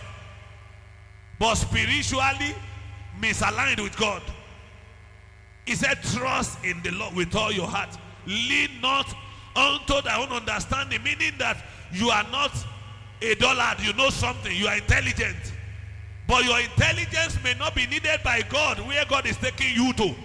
but 1.39 1.55
spiritually 1.55 2.53
misaligned 3.19 3.81
with 3.81 3.97
God. 3.97 4.21
He 5.65 5.75
said, 5.75 6.01
Trust 6.03 6.63
in 6.63 6.81
the 6.83 6.91
Lord 6.91 7.15
with 7.15 7.35
all 7.35 7.51
your 7.51 7.67
heart. 7.67 7.97
Lean 8.25 8.69
not 8.81 9.13
unto 9.55 10.01
thy 10.01 10.21
own 10.21 10.29
understanding, 10.29 11.01
meaning 11.03 11.33
that 11.37 11.63
you 11.91 12.09
are 12.09 12.25
not 12.31 12.51
a 13.21 13.35
dullard, 13.35 13.79
you 13.79 13.93
know 13.93 14.09
something, 14.09 14.55
you 14.55 14.67
are 14.67 14.75
intelligent. 14.75 15.53
But 16.27 16.45
your 16.45 16.59
intelligence 16.59 17.37
may 17.43 17.53
not 17.55 17.75
be 17.75 17.85
needed 17.87 18.21
by 18.23 18.41
God 18.49 18.79
where 18.79 19.03
God 19.05 19.25
is 19.25 19.37
taking 19.37 19.75
you 19.75 19.93
to. 19.93 20.15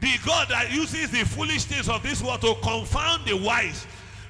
The 0.00 0.18
God 0.24 0.48
that 0.48 0.72
uses 0.72 1.10
the 1.10 1.24
foolish 1.24 1.64
things 1.64 1.88
of 1.88 2.02
this 2.02 2.22
world 2.22 2.40
to 2.42 2.54
confound 2.62 3.24
the 3.26 3.36
wise 3.36 3.86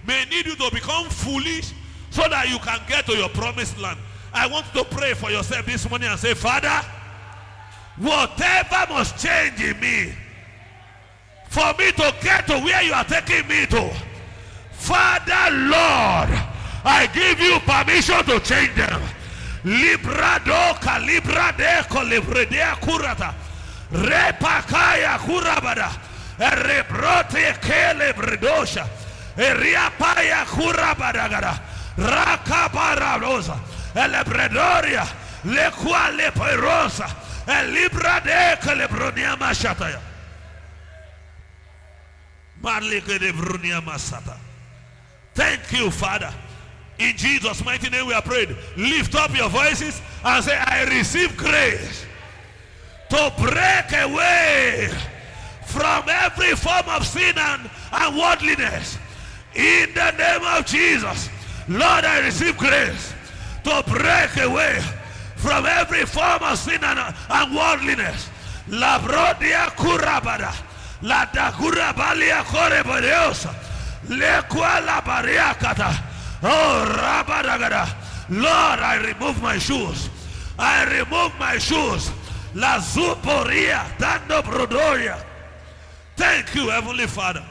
may 0.06 0.24
need 0.26 0.46
you 0.46 0.56
to 0.56 0.70
become 0.72 1.08
foolish 1.08 1.72
so 2.10 2.28
that 2.28 2.48
you 2.48 2.58
can 2.58 2.80
get 2.88 3.06
to 3.06 3.16
your 3.16 3.28
promised 3.30 3.78
land. 3.78 3.98
I 4.32 4.46
want 4.46 4.66
to 4.74 4.84
pray 4.84 5.14
for 5.14 5.30
yourself 5.30 5.66
this 5.66 5.88
morning 5.88 6.08
and 6.08 6.18
say, 6.18 6.34
Father, 6.34 6.80
whatever 7.98 8.92
must 8.92 9.18
change 9.18 9.60
in 9.60 9.78
me 9.80 10.12
for 11.48 11.72
me 11.78 11.90
to 11.92 12.14
get 12.22 12.46
to 12.46 12.58
where 12.60 12.82
you 12.82 12.92
are 12.92 13.04
taking 13.04 13.46
me 13.48 13.66
to, 13.66 13.90
Father, 14.72 15.56
Lord, 15.56 16.30
I 16.84 17.08
give 17.12 17.40
you 17.40 17.58
permission 17.60 18.24
to 18.26 18.40
change 18.40 18.74
them. 18.74 19.00
Librado 19.64 20.78
calibra 20.80 21.56
de 21.56 21.82
colibredea 21.88 22.76
curata. 22.80 23.34
Repakaya 23.90 25.18
curabada. 25.18 25.90
Rebrote 26.38 27.58
kelebredosha. 27.60 28.86
Eriapaya 29.36 30.44
curabadagada. 30.46 31.60
Rakabararosa, 31.96 33.58
Elebredoria, 33.94 35.06
Le 35.44 35.70
Quale 35.70 36.30
Elibra 37.46 38.20
de 38.22 38.56
Calebronia 38.60 39.36
Mashataya. 39.36 40.00
Thank 45.34 45.72
you, 45.72 45.90
Father. 45.90 46.34
In 46.98 47.16
Jesus' 47.16 47.64
mighty 47.64 47.90
name 47.90 48.06
we 48.06 48.14
are 48.14 48.22
prayed. 48.22 48.56
Lift 48.76 49.14
up 49.14 49.36
your 49.36 49.48
voices 49.48 50.00
and 50.24 50.44
say, 50.44 50.56
I 50.56 50.84
receive 50.84 51.36
grace 51.36 52.06
to 53.10 53.32
break 53.38 53.92
away 53.92 54.88
from 55.66 56.04
every 56.08 56.56
form 56.56 56.88
of 56.88 57.06
sin 57.06 57.34
and, 57.36 57.70
and 57.92 58.16
worldliness. 58.16 58.98
In 59.54 59.92
the 59.94 60.10
name 60.12 60.42
of 60.42 60.66
Jesus. 60.66 61.28
Lord, 61.68 62.04
I 62.04 62.20
receive 62.20 62.56
grace 62.56 63.14
to 63.64 63.82
break 63.86 64.36
away 64.38 64.82
from 65.36 65.66
every 65.66 66.04
form 66.04 66.42
of 66.42 66.58
sin 66.58 66.82
and, 66.82 67.14
and 67.28 67.54
worldliness. 67.54 68.30
La 68.68 68.98
brodia 68.98 69.70
curabada, 69.76 70.52
la 71.02 71.24
da 71.26 71.52
curabalia 71.52 72.42
corebadeosa, 72.42 73.54
le 74.08 74.42
quala 74.48 75.00
bariacata, 75.02 76.02
oh 76.42 76.96
rabadagada. 76.98 77.86
Lord, 78.28 78.80
I 78.80 78.96
remove 79.06 79.40
my 79.40 79.56
shoes. 79.58 80.10
I 80.58 80.84
remove 80.98 81.32
my 81.38 81.58
shoes. 81.58 82.10
La 82.54 82.78
zuporia, 82.78 83.86
dando 83.98 84.42
brodoria. 84.42 85.24
Thank 86.16 86.54
you, 86.54 86.68
Heavenly 86.70 87.06
Father. 87.06 87.44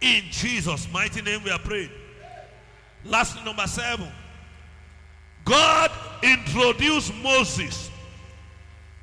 In 0.00 0.24
Jesus' 0.30 0.88
mighty 0.92 1.22
name 1.22 1.42
we 1.42 1.50
are 1.50 1.58
praying. 1.58 1.90
Lastly, 3.04 3.42
number 3.44 3.66
seven. 3.66 4.08
God 5.46 5.92
introduced 6.22 7.14
Moses 7.22 7.88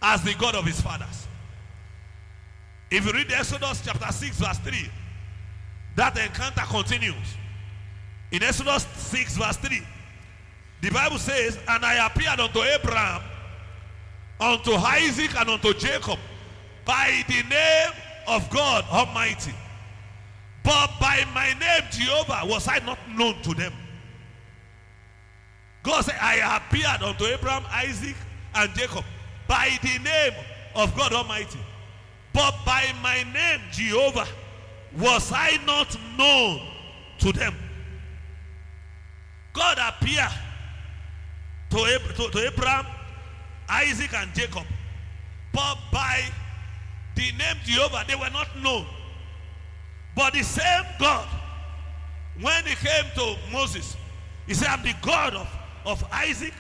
as 0.02 0.22
the 0.24 0.34
God 0.36 0.56
of 0.56 0.66
his 0.66 0.80
fathers. 0.82 1.28
If 2.92 3.06
you 3.06 3.14
read 3.14 3.32
Exodus 3.32 3.82
chapter 3.84 4.12
6, 4.12 4.38
verse 4.38 4.58
3, 4.60 4.90
that 5.96 6.18
encounter 6.18 6.62
continues. 6.68 7.36
In 8.32 8.44
Exodus 8.44 8.84
6, 8.84 9.38
verse 9.38 9.58
3, 9.58 9.82
the 10.82 10.90
Bible 10.92 11.18
says, 11.18 11.58
And 11.68 11.86
I 11.86 12.06
appeared 12.06 12.42
unto 12.42 12.62
Abraham, 12.62 13.22
unto 14.40 14.74
Isaac, 14.74 15.40
and 15.40 15.50
unto 15.50 15.74
Jacob 15.74 16.20
by 16.84 17.24
the 17.30 17.42
name 17.50 17.92
of 18.28 18.50
God 18.50 18.84
Almighty. 18.92 19.54
But 20.62 20.92
by 21.00 21.24
my 21.34 21.54
name, 21.54 21.90
Jehovah, 21.90 22.42
was 22.44 22.68
I 22.68 22.80
not 22.80 23.00
known 23.16 23.42
to 23.44 23.54
them. 23.54 23.74
God 25.84 26.06
said, 26.06 26.16
I 26.22 26.58
appeared 26.58 27.04
unto 27.04 27.26
Abraham, 27.26 27.64
Isaac, 27.70 28.16
and 28.56 28.74
Jacob 28.74 29.04
by 29.48 29.78
the 29.82 30.00
name 30.00 30.34
of 30.76 30.96
God 30.96 31.14
Almighty. 31.14 31.60
But 32.32 32.56
by 32.66 32.86
my 33.02 33.24
name, 33.34 33.60
Jehovah, 33.72 34.28
was 34.98 35.32
I 35.34 35.60
not 35.66 35.96
known 36.18 36.62
to 37.20 37.32
them. 37.32 37.54
God 39.52 39.78
appeared 39.78 40.32
to, 41.70 41.78
Ab- 41.78 42.16
to, 42.16 42.30
to 42.30 42.48
Abraham, 42.48 42.86
Isaac, 43.70 44.14
and 44.14 44.34
Jacob. 44.34 44.64
But 45.52 45.78
by 45.92 46.24
the 47.16 47.32
name 47.34 47.58
Jehovah, 47.64 48.04
they 48.08 48.16
were 48.16 48.30
not 48.32 48.48
known. 48.62 48.86
But 50.16 50.34
the 50.34 50.44
same 50.44 50.86
God, 51.00 51.28
when 52.40 52.64
he 52.66 52.76
came 52.76 53.06
to 53.16 53.36
Moses, 53.52 53.96
he 54.48 54.54
said, 54.54 54.68
I'm 54.70 54.84
the 54.84 54.96
God 55.02 55.36
of, 55.36 55.48
of 55.86 56.04
Isaac, 56.12 56.54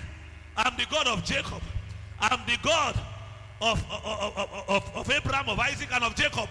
I'm 0.56 0.76
the 0.78 0.86
God 0.90 1.08
of 1.08 1.24
Jacob, 1.24 1.62
I'm 2.20 2.40
the 2.46 2.58
God 2.64 3.00
of, 3.62 3.84
of, 3.90 4.50
of, 4.68 4.92
of, 4.96 5.12
Abraham, 5.12 5.50
of 5.50 5.60
Isaac, 5.60 5.90
and 5.94 6.04
of 6.04 6.16
Jacob. 6.16 6.50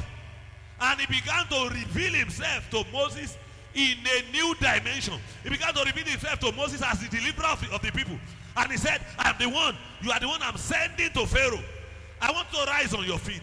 And 0.81 1.01
he 1.01 1.07
began 1.07 1.47
to 1.47 1.75
reveal 1.75 2.13
himself 2.13 2.69
to 2.71 2.85
Moses 2.93 3.37
in 3.75 3.97
a 4.05 4.33
new 4.33 4.55
dimension. 4.57 5.15
He 5.43 5.51
began 5.51 5.75
to 5.75 5.85
reveal 5.85 6.05
himself 6.05 6.41
to 6.41 6.53
Moses 6.53 6.83
as 6.83 7.01
the 7.01 7.09
deliverer 7.09 7.47
of 7.47 7.61
the, 7.61 7.75
of 7.75 7.83
the 7.83 7.93
people. 7.93 8.19
And 8.57 8.71
he 8.71 8.77
said, 8.77 9.01
I'm 9.19 9.37
the 9.39 9.49
one, 9.49 9.77
you 10.03 10.11
are 10.11 10.21
the 10.21 10.29
one 10.29 10.41
I'm 10.43 10.57
sending 10.57 11.11
to 11.11 11.27
Pharaoh. 11.27 11.63
I 12.21 12.31
want 12.33 12.51
to 12.53 12.65
rise 12.67 12.95
on 12.95 13.05
your 13.05 13.19
feet. 13.19 13.43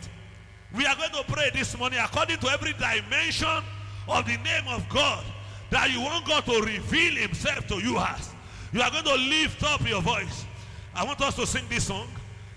We 0.75 0.85
are 0.85 0.95
going 0.95 1.11
to 1.11 1.23
pray 1.31 1.49
this 1.53 1.77
morning 1.77 1.99
according 2.01 2.37
to 2.39 2.47
every 2.49 2.73
dimension 2.73 3.63
of 4.07 4.25
the 4.25 4.37
name 4.37 4.67
of 4.67 4.87
God 4.89 5.23
that 5.71 5.91
you 5.91 6.01
want 6.01 6.25
God 6.25 6.45
to 6.45 6.61
reveal 6.61 7.15
himself 7.15 7.67
to 7.67 7.79
you 7.79 7.97
as. 7.97 8.33
You 8.71 8.81
are 8.81 8.91
going 8.91 9.03
to 9.03 9.15
lift 9.15 9.63
up 9.63 9.87
your 9.87 10.01
voice. 10.01 10.45
I 10.93 11.03
want 11.03 11.21
us 11.21 11.35
to 11.35 11.47
sing 11.47 11.63
this 11.69 11.85
song. 11.85 12.07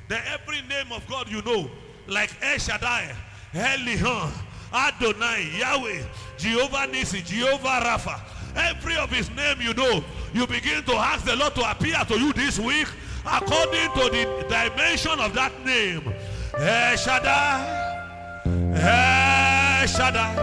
That 0.08 0.24
every 0.26 0.60
name 0.68 0.92
of 0.92 1.06
God 1.08 1.30
you 1.30 1.40
know, 1.42 1.70
like 2.06 2.30
El 2.42 2.58
Shaddai, 2.58 3.14
Elyon, 3.54 4.30
Adonai, 4.72 5.58
Yahweh, 5.58 6.02
Jehovah 6.36 6.86
Nisi, 6.90 7.22
Jehovah 7.22 7.80
Rapha, 7.82 8.20
every 8.56 8.96
of 8.96 9.10
his 9.10 9.30
name 9.30 9.60
you 9.60 9.72
know, 9.72 10.04
you 10.34 10.46
begin 10.46 10.82
to 10.84 10.94
ask 10.94 11.24
the 11.24 11.36
Lord 11.36 11.54
to 11.54 11.70
appear 11.70 11.96
to 12.08 12.18
you 12.18 12.32
this 12.32 12.58
week 12.58 12.88
according 13.24 13.90
to 13.92 14.10
the 14.10 14.46
dimension 14.48 15.18
of 15.20 15.32
that 15.34 15.52
name. 15.64 16.12
El 16.58 16.96
Shaddai, 16.96 18.42
El 18.44 19.86
Shaddai, 19.86 20.34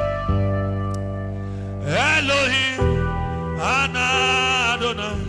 Elohim, 1.86 2.80
Anadonai. 3.60 5.29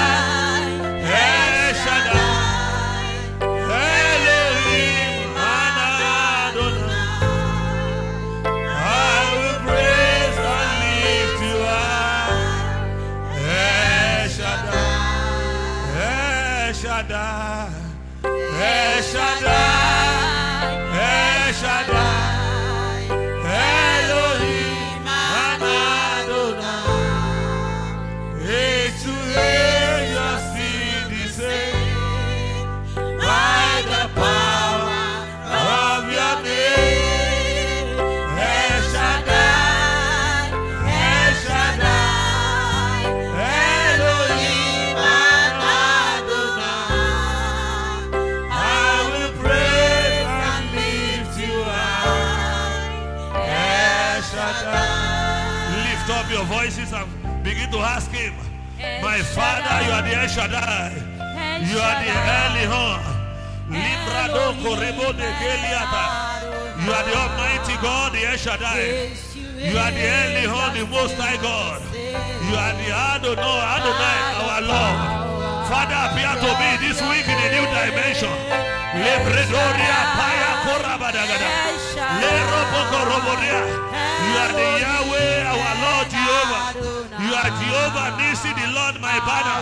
You 83.21 84.33
are 84.41 84.49
the 84.49 84.65
Yahweh, 84.81 85.45
our 85.45 85.73
Lord 85.77 86.07
Jehovah. 86.09 86.73
You 87.21 87.31
are 87.37 87.53
Jehovah 87.53 88.17
Nisi, 88.17 88.49
the 88.49 88.65
Lord 88.73 88.97
my 88.97 89.21
banner. 89.21 89.61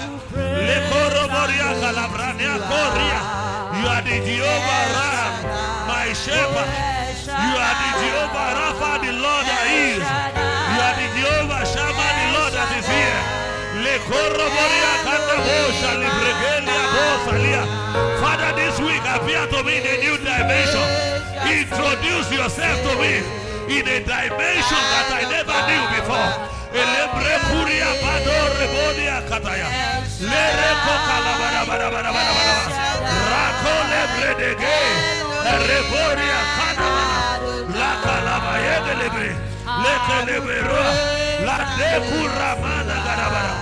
You 3.76 3.84
are 3.84 4.02
the 4.02 4.16
Jehovah 4.24 4.84
Ram, 4.96 5.32
my 5.92 6.08
shepherd. 6.16 6.72
You 7.28 7.52
are 7.60 7.76
the 7.76 7.90
Jehovah 8.00 8.48
Rapha, 8.56 8.92
the 9.04 9.12
Lord 9.12 9.44
that 9.44 9.68
is. 9.68 10.08
You 10.08 10.80
are 10.80 10.96
the 10.96 11.08
Jehovah 11.20 11.62
Shammah, 11.68 12.12
the 12.16 12.28
Lord 12.40 12.54
that 12.56 12.72
is 12.80 12.88
here. 12.88 13.22
Father, 18.24 18.52
this 18.56 18.80
week 18.80 19.04
appear 19.04 19.48
to 19.48 19.64
me 19.64 19.78
in 19.80 19.86
a 19.88 19.96
new 20.00 20.16
dimension. 20.18 20.88
Introduce 21.44 22.32
yourself 22.32 22.78
to 22.88 22.96
me 23.02 23.49
in 23.70 23.86
a 23.88 23.98
dimension 24.02 24.84
that 24.94 25.10
I 25.14 25.22
never 25.30 25.58
knew 25.70 25.86
before. 25.94 26.30
Elebre 26.74 27.36
kuria 27.50 27.90
bado 28.02 28.36
rebodia 28.58 29.22
kataya. 29.30 29.70
Lere 30.22 30.70
kokala 30.86 31.34
bara 31.40 31.62
bara 31.70 31.88
bara 31.94 32.12
bara. 32.14 32.34
Rako 33.32 33.74
lebre 33.92 34.32
dege. 34.42 34.78
Rebodia 35.70 36.40
kanamana. 36.58 37.20
La 37.80 37.92
kalaba 38.04 38.54
yege 38.66 38.94
lebre. 39.02 39.30
Leke 39.84 40.18
lebre 40.28 40.60
roa. 40.68 40.92
La 41.46 41.58
de 41.78 41.92
kuramana 42.10 42.98
garabara. 43.06 43.56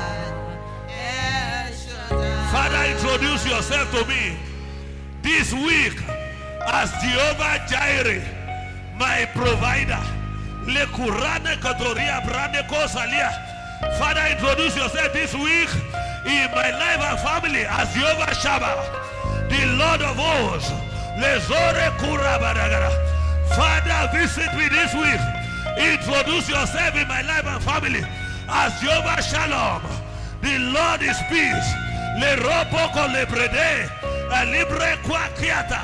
Father, 2.51 2.83
introduce 2.91 3.45
yourself 3.45 3.91
to 3.91 4.05
me 4.07 4.37
this 5.21 5.51
week 5.53 5.99
as 6.67 6.91
Jehovah 7.03 7.59
Jireh, 7.69 8.23
my 8.97 9.25
provider. 9.33 10.01
Father, 13.99 14.25
introduce 14.31 14.75
yourself 14.75 15.13
this 15.13 15.33
week 15.33 15.69
in 16.25 16.51
my 16.51 16.71
life 16.71 16.99
and 16.99 17.19
family 17.19 17.65
as 17.65 17.93
Jehovah 17.93 18.33
Shammah, 18.35 18.75
the 19.49 19.65
Lord 19.77 20.01
of 20.01 20.17
hosts. 20.17 20.71
Father, 23.55 24.09
visit 24.13 24.53
me 24.55 24.67
this 24.69 24.93
week. 24.93 25.21
Introduce 25.77 26.49
yourself 26.49 26.95
in 26.95 27.07
my 27.07 27.21
life 27.21 27.45
and 27.45 27.63
family 27.63 28.03
as 28.49 28.79
Jehovah 28.81 29.21
Shalom. 29.21 29.81
The 30.41 30.59
Lord 30.59 31.01
is 31.01 31.17
peace. 31.29 31.73
Le 32.19 32.35
ropo 32.37 32.91
con 32.93 33.13
le. 33.13 33.25
A 34.29 34.45
libre 34.45 34.97
qua 35.03 35.29
kiata. 35.37 35.81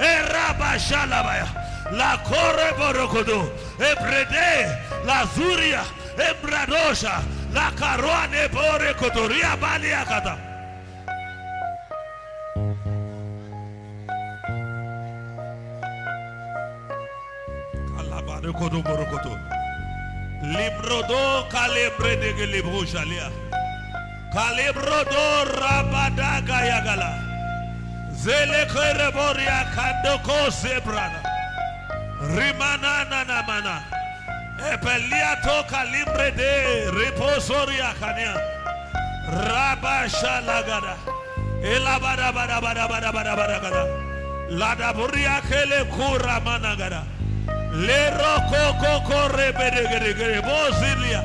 E 0.00 0.22
raba 0.28 0.78
shalabaya. 0.78 1.63
la 1.96 2.22
corre 2.22 2.72
borocodo, 2.78 3.52
ebrede, 3.78 4.78
la 5.04 5.26
zuria, 5.34 5.82
ebradosha, 6.16 7.22
la 7.52 7.70
caruane 7.76 8.48
borocodoria 8.48 9.56
baliacata. 9.56 10.54
Borocodo 18.44 18.82
borocodo. 18.82 19.38
Librodo 20.42 21.48
calebre 21.48 22.16
de 22.16 22.34
gelibrujalia. 22.34 23.30
Calibrodo 24.32 25.44
rabadaga 25.56 26.58
yagala. 26.66 27.10
Zele 28.12 28.66
kereboria 28.66 29.64
kandoko 29.74 30.50
sebrana. 30.50 31.33
Rimana 32.32 33.04
na 33.04 33.42
mana. 33.42 33.84
Epeliato 34.72 35.66
calibre 35.68 36.30
de 36.32 36.90
reposoria 36.90 37.92
kania. 38.00 38.34
Rabasha 39.28 40.40
lagada. 40.40 40.96
Elabada 41.62 42.32
bada 42.32 42.60
bada 42.60 42.88
bada 42.88 43.12
bada 43.12 43.36
bada 43.36 43.60
gada. 43.60 43.84
Lada 44.48 44.92
buria 44.94 45.42
kele 45.48 45.84
kura 45.90 46.40
managada. 46.40 47.02
Le 47.72 48.10
roko 48.16 48.78
koko 48.80 49.28
rebede 49.36 49.84
gede 49.90 50.40
bozilia. 50.40 51.22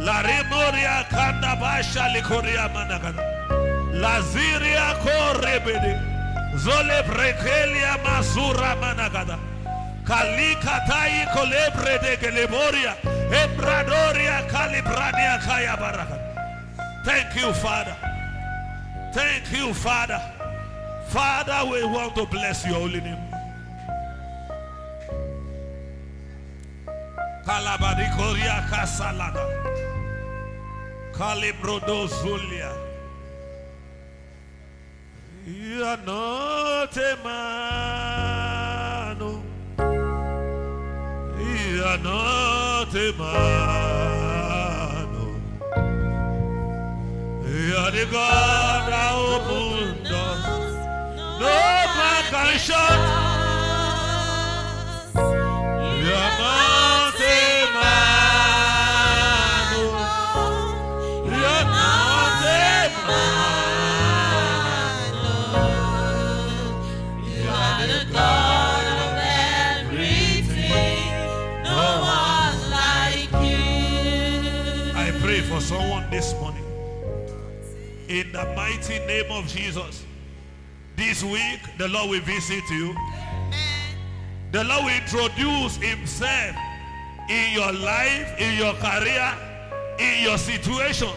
La 0.00 0.22
remoria 0.22 1.04
kanda 1.10 1.56
basha 1.60 2.08
likoria 2.14 2.68
managada. 2.72 3.22
La 3.92 4.20
ziria 4.22 4.96
korebede. 5.04 6.00
Zole 6.56 7.02
brekelia 7.04 7.98
masura 8.02 8.76
managada. 8.80 9.51
Kalikatai 10.12 11.24
kolebre 11.32 11.96
de 12.04 12.16
geleboria. 12.20 12.92
Embradoria 13.32 14.44
calibrania 14.46 15.40
kaya. 15.40 15.74
Thank 17.02 17.34
you, 17.40 17.50
Father. 17.54 17.96
Thank 19.14 19.50
you, 19.52 19.72
Father. 19.72 20.20
Father, 21.08 21.70
we 21.70 21.82
want 21.84 22.14
to 22.16 22.26
bless 22.26 22.66
your 22.66 22.74
holy 22.74 23.00
name. 23.00 23.24
Kalabadikoria 27.46 28.68
kasalada. 28.68 29.44
Kalibrodo 31.14 32.06
zulia. 32.06 32.72
You 35.46 35.84
are 35.84 35.96
not 36.04 36.96
a 36.98 37.16
man. 37.24 38.41
are 41.84 41.98
not 41.98 42.94
a 42.94 43.12
man. 43.18 43.62
You 47.44 47.76
are 47.76 47.90
the 47.90 48.06
God 48.10 48.92
doors. 50.04 50.74
No 51.40 51.48
man 51.98 52.22
can 52.30 52.58
shut. 52.58 53.21
In 78.12 78.30
the 78.30 78.44
mighty 78.54 78.98
name 79.06 79.32
of 79.32 79.46
Jesus. 79.46 80.04
This 80.96 81.24
week, 81.24 81.60
the 81.78 81.88
Lord 81.88 82.10
will 82.10 82.20
visit 82.20 82.62
you. 82.68 82.94
The 84.52 84.64
Lord 84.64 84.84
will 84.84 84.90
introduce 84.90 85.76
himself 85.76 86.54
in 87.30 87.54
your 87.54 87.72
life, 87.72 88.38
in 88.38 88.58
your 88.58 88.74
career, 88.74 89.32
in 89.98 90.24
your 90.24 90.36
situation 90.36 91.08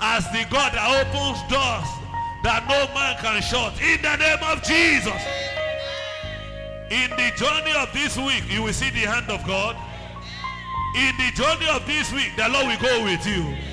as 0.00 0.22
the 0.30 0.46
God 0.48 0.72
that 0.74 0.86
opens 1.02 1.42
doors 1.50 1.90
that 2.44 2.70
no 2.70 2.86
man 2.94 3.18
can 3.18 3.42
shut. 3.42 3.74
In 3.82 4.00
the 4.00 4.14
name 4.14 4.38
of 4.46 4.62
Jesus. 4.62 5.22
In 6.92 7.10
the 7.18 7.32
journey 7.34 7.74
of 7.76 7.92
this 7.92 8.16
week, 8.16 8.44
you 8.48 8.62
will 8.62 8.72
see 8.72 8.90
the 8.90 9.10
hand 9.10 9.28
of 9.28 9.44
God. 9.44 9.74
In 10.94 11.16
the 11.18 11.32
journey 11.34 11.66
of 11.68 11.84
this 11.84 12.12
week, 12.12 12.30
the 12.36 12.48
Lord 12.48 12.68
will 12.68 12.78
go 12.78 13.02
with 13.02 13.26
you. 13.26 13.71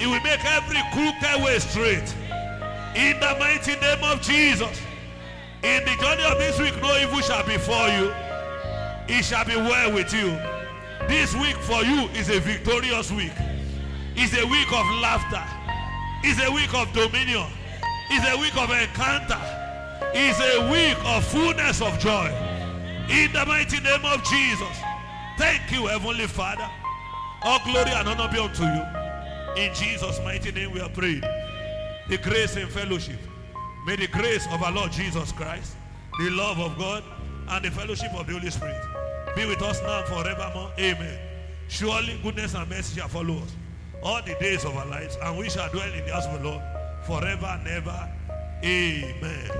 He 0.00 0.06
will 0.06 0.20
make 0.22 0.42
every 0.46 0.80
crooked 0.94 1.44
way 1.44 1.58
straight. 1.58 2.14
In 2.96 3.20
the 3.20 3.36
mighty 3.38 3.76
name 3.76 4.02
of 4.02 4.22
Jesus. 4.22 4.80
In 5.62 5.84
the 5.84 5.94
journey 6.00 6.24
of 6.24 6.38
this 6.38 6.58
week, 6.58 6.74
no 6.80 6.96
evil 6.96 7.20
shall 7.20 7.44
befall 7.44 7.86
you. 7.90 8.10
It 9.08 9.22
shall 9.22 9.44
be 9.44 9.56
well 9.56 9.92
with 9.92 10.10
you. 10.14 10.30
This 11.06 11.36
week 11.36 11.56
for 11.56 11.84
you 11.84 12.08
is 12.16 12.30
a 12.30 12.40
victorious 12.40 13.12
week. 13.12 13.32
It's 14.16 14.32
a 14.32 14.46
week 14.46 14.72
of 14.72 14.86
laughter. 15.02 15.44
It's 16.24 16.40
a 16.40 16.50
week 16.50 16.72
of 16.72 16.90
dominion. 16.94 17.46
It's 18.10 18.26
a 18.26 18.40
week 18.40 18.56
of 18.56 18.70
encounter. 18.70 19.38
It's 20.14 20.40
a 20.40 20.70
week 20.72 20.96
of 21.04 21.26
fullness 21.26 21.82
of 21.82 21.98
joy. 21.98 22.32
In 23.10 23.30
the 23.34 23.44
mighty 23.44 23.80
name 23.80 24.04
of 24.06 24.24
Jesus. 24.24 24.76
Thank 25.36 25.70
you, 25.70 25.88
Heavenly 25.88 26.26
Father. 26.26 26.68
All 27.42 27.60
glory 27.64 27.90
and 27.90 28.08
honor 28.08 28.32
be 28.32 28.38
unto 28.38 28.62
you. 28.62 28.99
In 29.56 29.74
Jesus' 29.74 30.20
mighty 30.24 30.52
name 30.52 30.72
we 30.72 30.80
are 30.80 30.88
praying. 30.88 31.22
The 32.08 32.18
grace 32.18 32.56
and 32.56 32.70
fellowship. 32.70 33.18
May 33.86 33.96
the 33.96 34.06
grace 34.06 34.46
of 34.52 34.62
our 34.62 34.72
Lord 34.72 34.92
Jesus 34.92 35.32
Christ, 35.32 35.74
the 36.18 36.30
love 36.30 36.58
of 36.58 36.78
God, 36.78 37.02
and 37.48 37.64
the 37.64 37.70
fellowship 37.70 38.12
of 38.14 38.26
the 38.26 38.34
Holy 38.34 38.50
Spirit 38.50 38.80
be 39.34 39.46
with 39.46 39.62
us 39.62 39.80
now 39.82 40.02
forevermore. 40.04 40.70
Amen. 40.78 41.18
Surely 41.68 42.18
goodness 42.22 42.54
and 42.54 42.68
mercy 42.68 42.98
shall 42.98 43.08
follow 43.08 43.38
us 43.38 43.56
all 44.02 44.20
the 44.22 44.34
days 44.40 44.64
of 44.64 44.76
our 44.76 44.86
lives, 44.86 45.16
and 45.22 45.38
we 45.38 45.48
shall 45.48 45.70
dwell 45.70 45.92
in 45.92 46.04
the 46.06 46.12
house 46.12 46.26
of 46.26 46.42
the 46.42 46.48
Lord 46.48 46.62
forever 47.04 47.46
and 47.46 47.68
ever. 47.68 48.12
Amen. 48.62 49.50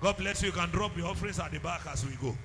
God 0.00 0.16
bless 0.16 0.42
you. 0.42 0.48
You 0.48 0.52
can 0.52 0.70
drop 0.70 0.96
your 0.96 1.08
offerings 1.08 1.38
at 1.38 1.52
the 1.52 1.60
back 1.60 1.82
as 1.90 2.04
we 2.04 2.12
go. 2.16 2.36